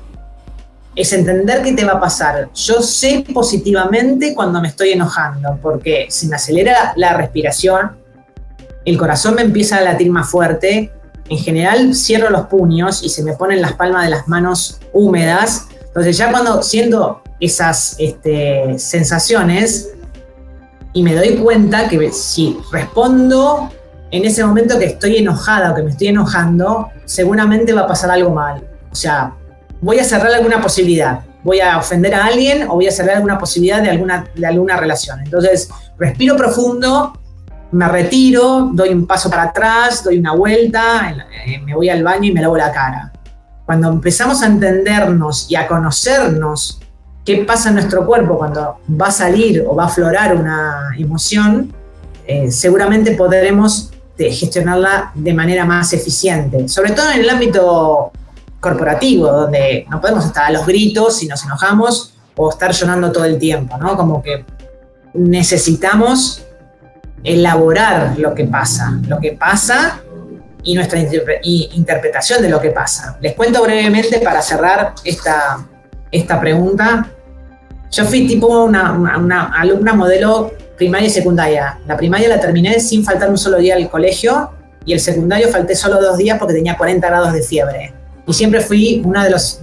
es 0.95 1.11
entender 1.13 1.63
qué 1.63 1.73
te 1.73 1.85
va 1.85 1.93
a 1.93 1.99
pasar. 1.99 2.49
Yo 2.53 2.81
sé 2.81 3.25
positivamente 3.33 4.33
cuando 4.35 4.61
me 4.61 4.67
estoy 4.67 4.91
enojando, 4.91 5.57
porque 5.61 6.07
si 6.09 6.27
me 6.27 6.35
acelera 6.35 6.93
la 6.95 7.13
respiración, 7.13 7.97
el 8.85 8.97
corazón 8.97 9.35
me 9.35 9.41
empieza 9.41 9.77
a 9.77 9.81
latir 9.81 10.11
más 10.11 10.29
fuerte, 10.29 10.91
en 11.29 11.37
general 11.37 11.95
cierro 11.95 12.29
los 12.29 12.47
puños 12.47 13.03
y 13.03 13.09
se 13.09 13.23
me 13.23 13.33
ponen 13.33 13.61
las 13.61 13.73
palmas 13.73 14.03
de 14.03 14.09
las 14.09 14.27
manos 14.27 14.79
húmedas. 14.91 15.67
Entonces 15.85 16.17
ya 16.17 16.31
cuando 16.31 16.61
siento 16.61 17.21
esas 17.39 17.95
este, 17.99 18.77
sensaciones 18.77 19.89
y 20.93 21.03
me 21.03 21.15
doy 21.15 21.35
cuenta 21.37 21.87
que 21.87 22.11
si 22.11 22.57
respondo 22.71 23.69
en 24.11 24.25
ese 24.25 24.45
momento 24.45 24.77
que 24.77 24.85
estoy 24.85 25.17
enojada 25.17 25.71
o 25.71 25.75
que 25.75 25.81
me 25.81 25.89
estoy 25.89 26.07
enojando, 26.07 26.89
seguramente 27.05 27.73
va 27.73 27.81
a 27.81 27.87
pasar 27.87 28.11
algo 28.11 28.29
mal. 28.29 28.63
O 28.91 28.95
sea, 28.95 29.33
voy 29.81 29.97
a 29.97 30.03
cerrar 30.03 30.31
alguna 30.31 30.61
posibilidad, 30.61 31.21
voy 31.43 31.59
a 31.61 31.79
ofender 31.79 32.13
a 32.13 32.25
alguien 32.25 32.67
o 32.69 32.75
voy 32.75 32.87
a 32.87 32.91
cerrar 32.91 33.15
alguna 33.15 33.39
posibilidad 33.39 33.81
de 33.81 33.89
alguna, 33.89 34.29
de 34.35 34.45
alguna 34.45 34.77
relación. 34.77 35.19
Entonces, 35.21 35.67
respiro 35.97 36.37
profundo, 36.37 37.17
me 37.73 37.87
retiro, 37.87 38.69
doy 38.71 38.89
un 38.89 39.05
paso 39.07 39.29
para 39.29 39.43
atrás, 39.43 40.03
doy 40.03 40.19
una 40.19 40.33
vuelta, 40.33 41.13
eh, 41.45 41.59
me 41.59 41.75
voy 41.75 41.89
al 41.89 42.03
baño 42.03 42.29
y 42.29 42.31
me 42.31 42.41
lavo 42.41 42.55
la 42.55 42.71
cara. 42.71 43.11
Cuando 43.65 43.89
empezamos 43.89 44.41
a 44.43 44.45
entendernos 44.45 45.49
y 45.49 45.55
a 45.55 45.67
conocernos 45.67 46.79
qué 47.25 47.37
pasa 47.37 47.69
en 47.69 47.75
nuestro 47.75 48.05
cuerpo 48.05 48.37
cuando 48.37 48.79
va 48.89 49.07
a 49.07 49.11
salir 49.11 49.65
o 49.67 49.75
va 49.75 49.83
a 49.83 49.87
aflorar 49.87 50.35
una 50.35 50.91
emoción, 50.97 51.73
eh, 52.27 52.51
seguramente 52.51 53.15
podremos 53.15 53.91
de 54.17 54.31
gestionarla 54.31 55.11
de 55.15 55.33
manera 55.33 55.65
más 55.65 55.93
eficiente, 55.93 56.67
sobre 56.67 56.91
todo 56.91 57.09
en 57.09 57.21
el 57.21 57.29
ámbito 57.29 58.11
corporativo, 58.59 59.27
donde 59.27 59.87
no 59.89 59.99
podemos 59.99 60.25
estar 60.25 60.45
a 60.45 60.51
los 60.51 60.65
gritos 60.65 61.17
si 61.17 61.27
nos 61.27 61.43
enojamos 61.43 62.13
o 62.35 62.49
estar 62.49 62.71
llorando 62.71 63.11
todo 63.11 63.25
el 63.25 63.39
tiempo, 63.39 63.77
¿no? 63.77 63.97
Como 63.97 64.21
que 64.21 64.45
necesitamos 65.13 66.45
elaborar 67.23 68.17
lo 68.17 68.33
que 68.35 68.45
pasa, 68.45 68.99
lo 69.07 69.19
que 69.19 69.33
pasa 69.33 70.01
y 70.63 70.75
nuestra 70.75 70.99
interpretación 70.99 72.41
de 72.41 72.49
lo 72.49 72.59
que 72.59 72.71
pasa. 72.71 73.17
Les 73.21 73.33
cuento 73.33 73.61
brevemente 73.61 74.19
para 74.19 74.41
cerrar 74.41 74.93
esta, 75.03 75.65
esta 76.11 76.39
pregunta. 76.39 77.07
Yo 77.91 78.05
fui 78.05 78.25
tipo 78.25 78.47
una, 78.63 78.93
una 78.93 79.53
alumna 79.53 79.93
modelo 79.93 80.53
primaria 80.77 81.07
y 81.07 81.11
secundaria. 81.11 81.79
La 81.85 81.97
primaria 81.97 82.29
la 82.29 82.39
terminé 82.39 82.79
sin 82.79 83.03
faltar 83.03 83.29
un 83.29 83.37
solo 83.37 83.57
día 83.57 83.75
al 83.75 83.89
colegio 83.89 84.51
y 84.85 84.93
el 84.93 84.99
secundario 84.99 85.49
falté 85.49 85.75
solo 85.75 86.01
dos 86.01 86.17
días 86.17 86.37
porque 86.39 86.55
tenía 86.55 86.77
40 86.77 87.07
grados 87.07 87.33
de 87.33 87.41
fiebre. 87.41 87.93
Y 88.25 88.33
siempre 88.33 88.61
fui 88.61 89.01
uno 89.03 89.21
de 89.21 89.29
los, 89.29 89.59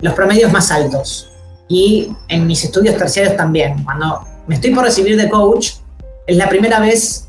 los 0.00 0.14
promedios 0.14 0.50
más 0.50 0.70
altos. 0.70 1.30
Y 1.68 2.10
en 2.28 2.46
mis 2.46 2.64
estudios 2.64 2.96
terciarios 2.96 3.36
también. 3.36 3.84
Cuando 3.84 4.26
me 4.46 4.54
estoy 4.54 4.74
por 4.74 4.84
recibir 4.84 5.16
de 5.16 5.28
coach, 5.28 5.72
es 6.28 6.36
la 6.36 6.48
primera 6.48 6.78
vez 6.78 7.26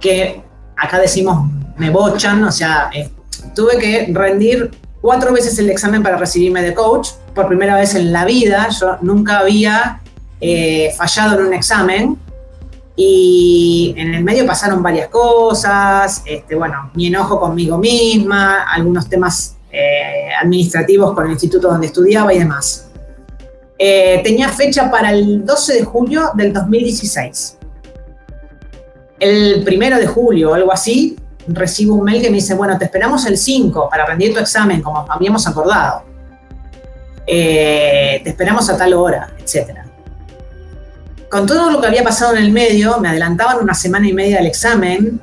que 0.00 0.42
acá 0.76 0.98
decimos 0.98 1.48
me 1.78 1.88
bochan, 1.90 2.44
o 2.44 2.52
sea, 2.52 2.90
eh, 2.92 3.08
tuve 3.54 3.78
que 3.78 4.08
rendir 4.12 4.70
cuatro 5.00 5.32
veces 5.32 5.58
el 5.58 5.70
examen 5.70 6.02
para 6.02 6.16
recibirme 6.16 6.60
de 6.60 6.74
coach, 6.74 7.10
por 7.34 7.46
primera 7.46 7.76
vez 7.76 7.94
en 7.94 8.12
la 8.12 8.24
vida, 8.24 8.68
yo 8.68 8.98
nunca 9.00 9.38
había 9.38 10.00
eh, 10.40 10.92
fallado 10.96 11.38
en 11.38 11.46
un 11.46 11.54
examen, 11.54 12.18
y 12.96 13.94
en 13.96 14.14
el 14.14 14.24
medio 14.24 14.46
pasaron 14.46 14.82
varias 14.82 15.08
cosas, 15.08 16.22
este, 16.26 16.54
bueno, 16.54 16.90
mi 16.94 17.06
enojo 17.06 17.38
conmigo 17.40 17.78
misma, 17.78 18.64
algunos 18.64 19.08
temas 19.08 19.56
eh, 19.70 20.28
administrativos 20.40 21.12
con 21.14 21.26
el 21.26 21.32
instituto 21.32 21.68
donde 21.68 21.88
estudiaba 21.88 22.32
y 22.34 22.38
demás. 22.40 22.88
Eh, 23.78 24.20
tenía 24.22 24.48
fecha 24.48 24.90
para 24.90 25.10
el 25.10 25.44
12 25.44 25.74
de 25.74 25.84
julio 25.84 26.30
del 26.34 26.52
2016. 26.52 27.58
El 29.18 29.62
primero 29.64 29.98
de 29.98 30.06
julio 30.06 30.50
o 30.50 30.54
algo 30.54 30.72
así, 30.72 31.16
recibo 31.48 31.94
un 31.94 32.04
mail 32.04 32.22
que 32.22 32.30
me 32.30 32.36
dice, 32.36 32.54
bueno, 32.54 32.76
te 32.78 32.86
esperamos 32.86 33.26
el 33.26 33.36
5 33.36 33.88
para 33.90 34.06
rendir 34.06 34.32
tu 34.32 34.40
examen, 34.40 34.82
como 34.82 35.06
habíamos 35.08 35.46
acordado. 35.46 36.02
Eh, 37.26 38.20
te 38.22 38.30
esperamos 38.30 38.68
a 38.68 38.76
tal 38.76 38.92
hora, 38.94 39.32
etcétera 39.38 39.84
con 41.34 41.46
todo 41.48 41.68
lo 41.68 41.80
que 41.80 41.88
había 41.88 42.04
pasado 42.04 42.36
en 42.36 42.44
el 42.44 42.52
medio, 42.52 43.00
me 43.00 43.08
adelantaban 43.08 43.58
una 43.60 43.74
semana 43.74 44.08
y 44.08 44.12
media 44.12 44.36
del 44.36 44.46
examen. 44.46 45.20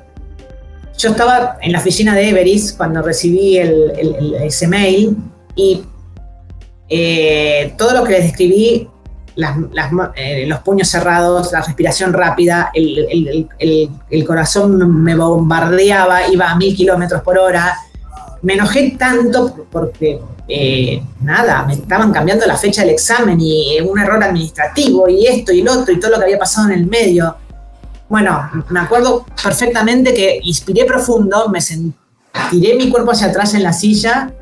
Yo 0.98 1.12
estaba 1.12 1.58
en 1.62 1.72
la 1.72 1.80
oficina 1.80 2.14
de 2.14 2.28
Everest 2.28 2.76
cuando 2.76 3.02
recibí 3.02 3.58
ese 3.58 4.68
mail 4.68 5.16
y 5.56 5.84
eh, 6.90 7.74
todo 7.78 7.94
lo 7.94 8.04
que 8.04 8.12
les 8.12 8.24
describí, 8.24 8.90
eh, 9.36 10.46
los 10.48 10.60
puños 10.60 10.88
cerrados, 10.88 11.52
la 11.52 11.62
respiración 11.62 12.14
rápida, 12.14 12.72
el, 12.74 14.26
corazón 14.26 15.04
me 15.04 15.16
bombardeaba, 15.16 16.28
iba 16.28 16.50
a 16.50 16.56
mil 16.56 16.76
kilómetros 16.76 17.22
por 17.22 17.38
hora. 17.38 17.78
Me 18.42 18.54
enojé 18.54 18.96
tanto 18.98 19.68
porque 19.72 20.20
eh, 20.48 21.02
nada, 21.22 21.64
me 21.66 21.74
estaban 21.74 22.12
cambiando 22.12 22.46
la 22.46 22.58
fecha 22.58 22.82
del 22.82 22.92
examen 22.92 23.40
y 23.40 23.80
un 23.82 24.00
error 24.00 24.22
administrativo 24.24 25.08
y 25.08 25.28
esto 25.28 25.52
y 25.52 25.62
lo 25.62 25.80
otro 25.80 25.94
y 25.94 26.00
todo 26.00 26.12
lo 26.12 26.18
que 26.18 26.26
había 26.26 26.40
pasado 26.40 26.70
en 26.70 26.80
el 26.80 26.88
medio. 26.88 27.36
Bueno, 28.10 28.50
me 28.70 28.82
acuerdo 28.82 29.26
perfectamente 29.42 30.14
que 30.14 30.40
inspiré 30.44 30.84
profundo, 30.84 31.48
me 31.50 31.60
tiré 32.50 32.76
mi 32.76 32.90
cuerpo 32.90 33.12
hacia 33.12 33.28
atrás 33.28 33.54
en 33.54 33.64
la 33.64 33.72
silla, 33.72 34.34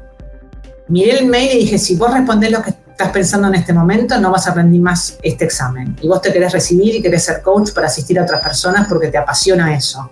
miré 0.87 1.19
el 1.19 1.27
mail 1.27 1.51
y 1.53 1.59
dije, 1.59 1.77
si 1.77 1.95
vos 1.95 2.11
respondés 2.11 2.51
lo 2.51 2.63
que 2.63 2.73
estás 2.99 3.13
pensando 3.13 3.47
en 3.47 3.55
este 3.55 3.71
momento, 3.71 4.19
no 4.19 4.29
vas 4.29 4.45
a 4.47 4.53
rendir 4.53 4.81
más 4.81 5.17
este 5.23 5.45
examen. 5.45 5.95
Y 6.01 6.07
vos 6.09 6.21
te 6.21 6.33
querés 6.33 6.51
recibir 6.51 6.95
y 6.95 7.01
querés 7.01 7.23
ser 7.23 7.41
coach 7.41 7.71
para 7.71 7.87
asistir 7.87 8.19
a 8.19 8.23
otras 8.23 8.43
personas 8.43 8.89
porque 8.89 9.07
te 9.07 9.17
apasiona 9.17 9.73
eso. 9.73 10.09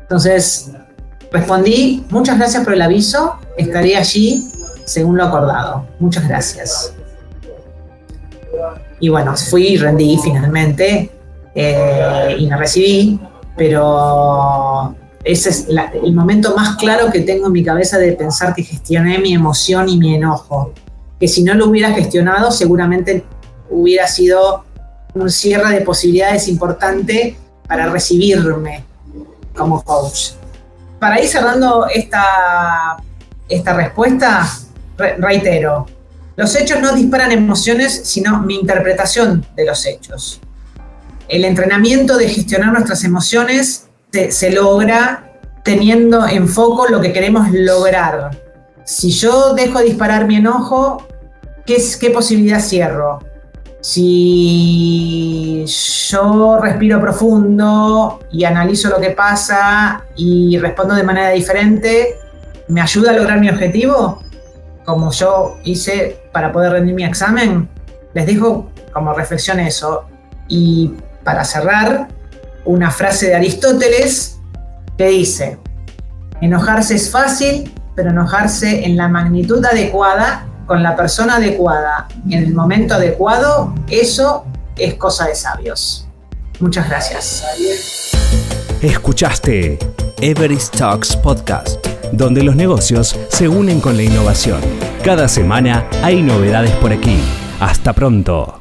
Entonces, 0.00 0.70
respondí, 1.30 2.06
muchas 2.08 2.38
gracias 2.38 2.64
por 2.64 2.72
el 2.72 2.80
aviso, 2.80 3.36
estaré 3.54 3.96
allí 3.96 4.50
según 4.86 5.18
lo 5.18 5.24
acordado. 5.24 5.86
Muchas 5.98 6.26
gracias. 6.26 6.94
Y 8.98 9.10
bueno, 9.10 9.36
fui 9.36 9.66
y 9.66 9.76
rendí 9.76 10.18
finalmente 10.22 11.10
eh, 11.54 12.34
y 12.38 12.46
me 12.46 12.56
recibí, 12.56 13.20
pero 13.58 14.96
ese 15.22 15.50
es 15.50 15.66
el 15.68 16.14
momento 16.14 16.56
más 16.56 16.76
claro 16.76 17.12
que 17.12 17.20
tengo 17.20 17.48
en 17.48 17.52
mi 17.52 17.62
cabeza 17.62 17.98
de 17.98 18.12
pensar 18.12 18.54
que 18.54 18.62
gestioné 18.62 19.18
mi 19.18 19.34
emoción 19.34 19.86
y 19.86 19.98
mi 19.98 20.14
enojo. 20.14 20.72
Que 21.20 21.28
si 21.28 21.44
no 21.44 21.54
lo 21.54 21.68
hubiera 21.68 21.92
gestionado, 21.92 22.50
seguramente 22.50 23.24
hubiera 23.68 24.08
sido 24.08 24.64
un 25.14 25.30
cierre 25.30 25.74
de 25.74 25.82
posibilidades 25.82 26.48
importante 26.48 27.36
para 27.68 27.86
recibirme 27.90 28.84
como 29.54 29.82
coach. 29.84 30.30
Para 30.98 31.20
ir 31.20 31.28
cerrando 31.28 31.86
esta, 31.86 32.96
esta 33.48 33.72
respuesta, 33.74 34.50
reitero, 35.18 35.86
los 36.36 36.56
hechos 36.56 36.80
no 36.80 36.94
disparan 36.94 37.32
emociones, 37.32 38.00
sino 38.04 38.40
mi 38.40 38.54
interpretación 38.54 39.44
de 39.54 39.66
los 39.66 39.84
hechos. 39.86 40.40
El 41.28 41.44
entrenamiento 41.44 42.16
de 42.16 42.28
gestionar 42.28 42.72
nuestras 42.72 43.04
emociones 43.04 43.88
se, 44.10 44.50
logra 44.50 45.32
teniendo 45.64 46.26
en 46.26 46.48
foco 46.48 46.88
lo 46.88 47.00
que 47.00 47.12
queremos 47.12 47.50
lograr. 47.52 48.49
Si 48.84 49.10
yo 49.10 49.54
dejo 49.54 49.80
disparar 49.80 50.26
mi 50.26 50.36
enojo, 50.36 51.06
¿qué, 51.66 51.76
qué 52.00 52.10
posibilidad 52.10 52.60
cierro? 52.60 53.20
Si 53.80 55.64
yo 55.66 56.58
respiro 56.60 57.00
profundo 57.00 58.20
y 58.30 58.44
analizo 58.44 58.90
lo 58.90 59.00
que 59.00 59.10
pasa 59.10 60.04
y 60.16 60.58
respondo 60.58 60.94
de 60.94 61.02
manera 61.02 61.30
diferente, 61.30 62.16
¿me 62.68 62.80
ayuda 62.80 63.10
a 63.10 63.14
lograr 63.14 63.40
mi 63.40 63.48
objetivo? 63.48 64.20
como 64.90 65.12
yo 65.12 65.58
hice 65.62 66.20
para 66.32 66.52
poder 66.52 66.72
rendir 66.72 66.94
mi 66.94 67.04
examen, 67.04 67.68
les 68.12 68.26
dejo 68.26 68.70
como 68.92 69.12
reflexión 69.12 69.60
eso. 69.60 70.04
Y 70.48 70.94
para 71.22 71.44
cerrar, 71.44 72.08
una 72.64 72.90
frase 72.90 73.28
de 73.28 73.36
Aristóteles 73.36 74.38
que 74.98 75.06
dice, 75.08 75.58
enojarse 76.40 76.96
es 76.96 77.10
fácil, 77.10 77.72
pero 78.00 78.12
enojarse 78.12 78.86
en 78.86 78.96
la 78.96 79.08
magnitud 79.08 79.62
adecuada, 79.62 80.46
con 80.66 80.82
la 80.82 80.96
persona 80.96 81.36
adecuada, 81.36 82.08
en 82.30 82.44
el 82.44 82.54
momento 82.54 82.94
adecuado, 82.94 83.74
eso 83.90 84.46
es 84.78 84.94
cosa 84.94 85.26
de 85.26 85.34
sabios. 85.34 86.08
Muchas 86.60 86.88
gracias. 86.88 87.44
Escuchaste 88.80 89.78
Everest 90.22 90.78
Talks 90.78 91.14
Podcast 91.16 91.86
donde 92.12 92.42
los 92.42 92.56
negocios 92.56 93.18
se 93.28 93.48
unen 93.48 93.82
con 93.82 93.98
la 93.98 94.02
innovación. 94.02 94.60
Cada 95.04 95.28
semana 95.28 95.86
hay 96.02 96.22
novedades 96.22 96.72
por 96.76 96.92
aquí. 96.92 97.18
Hasta 97.60 97.92
pronto. 97.92 98.59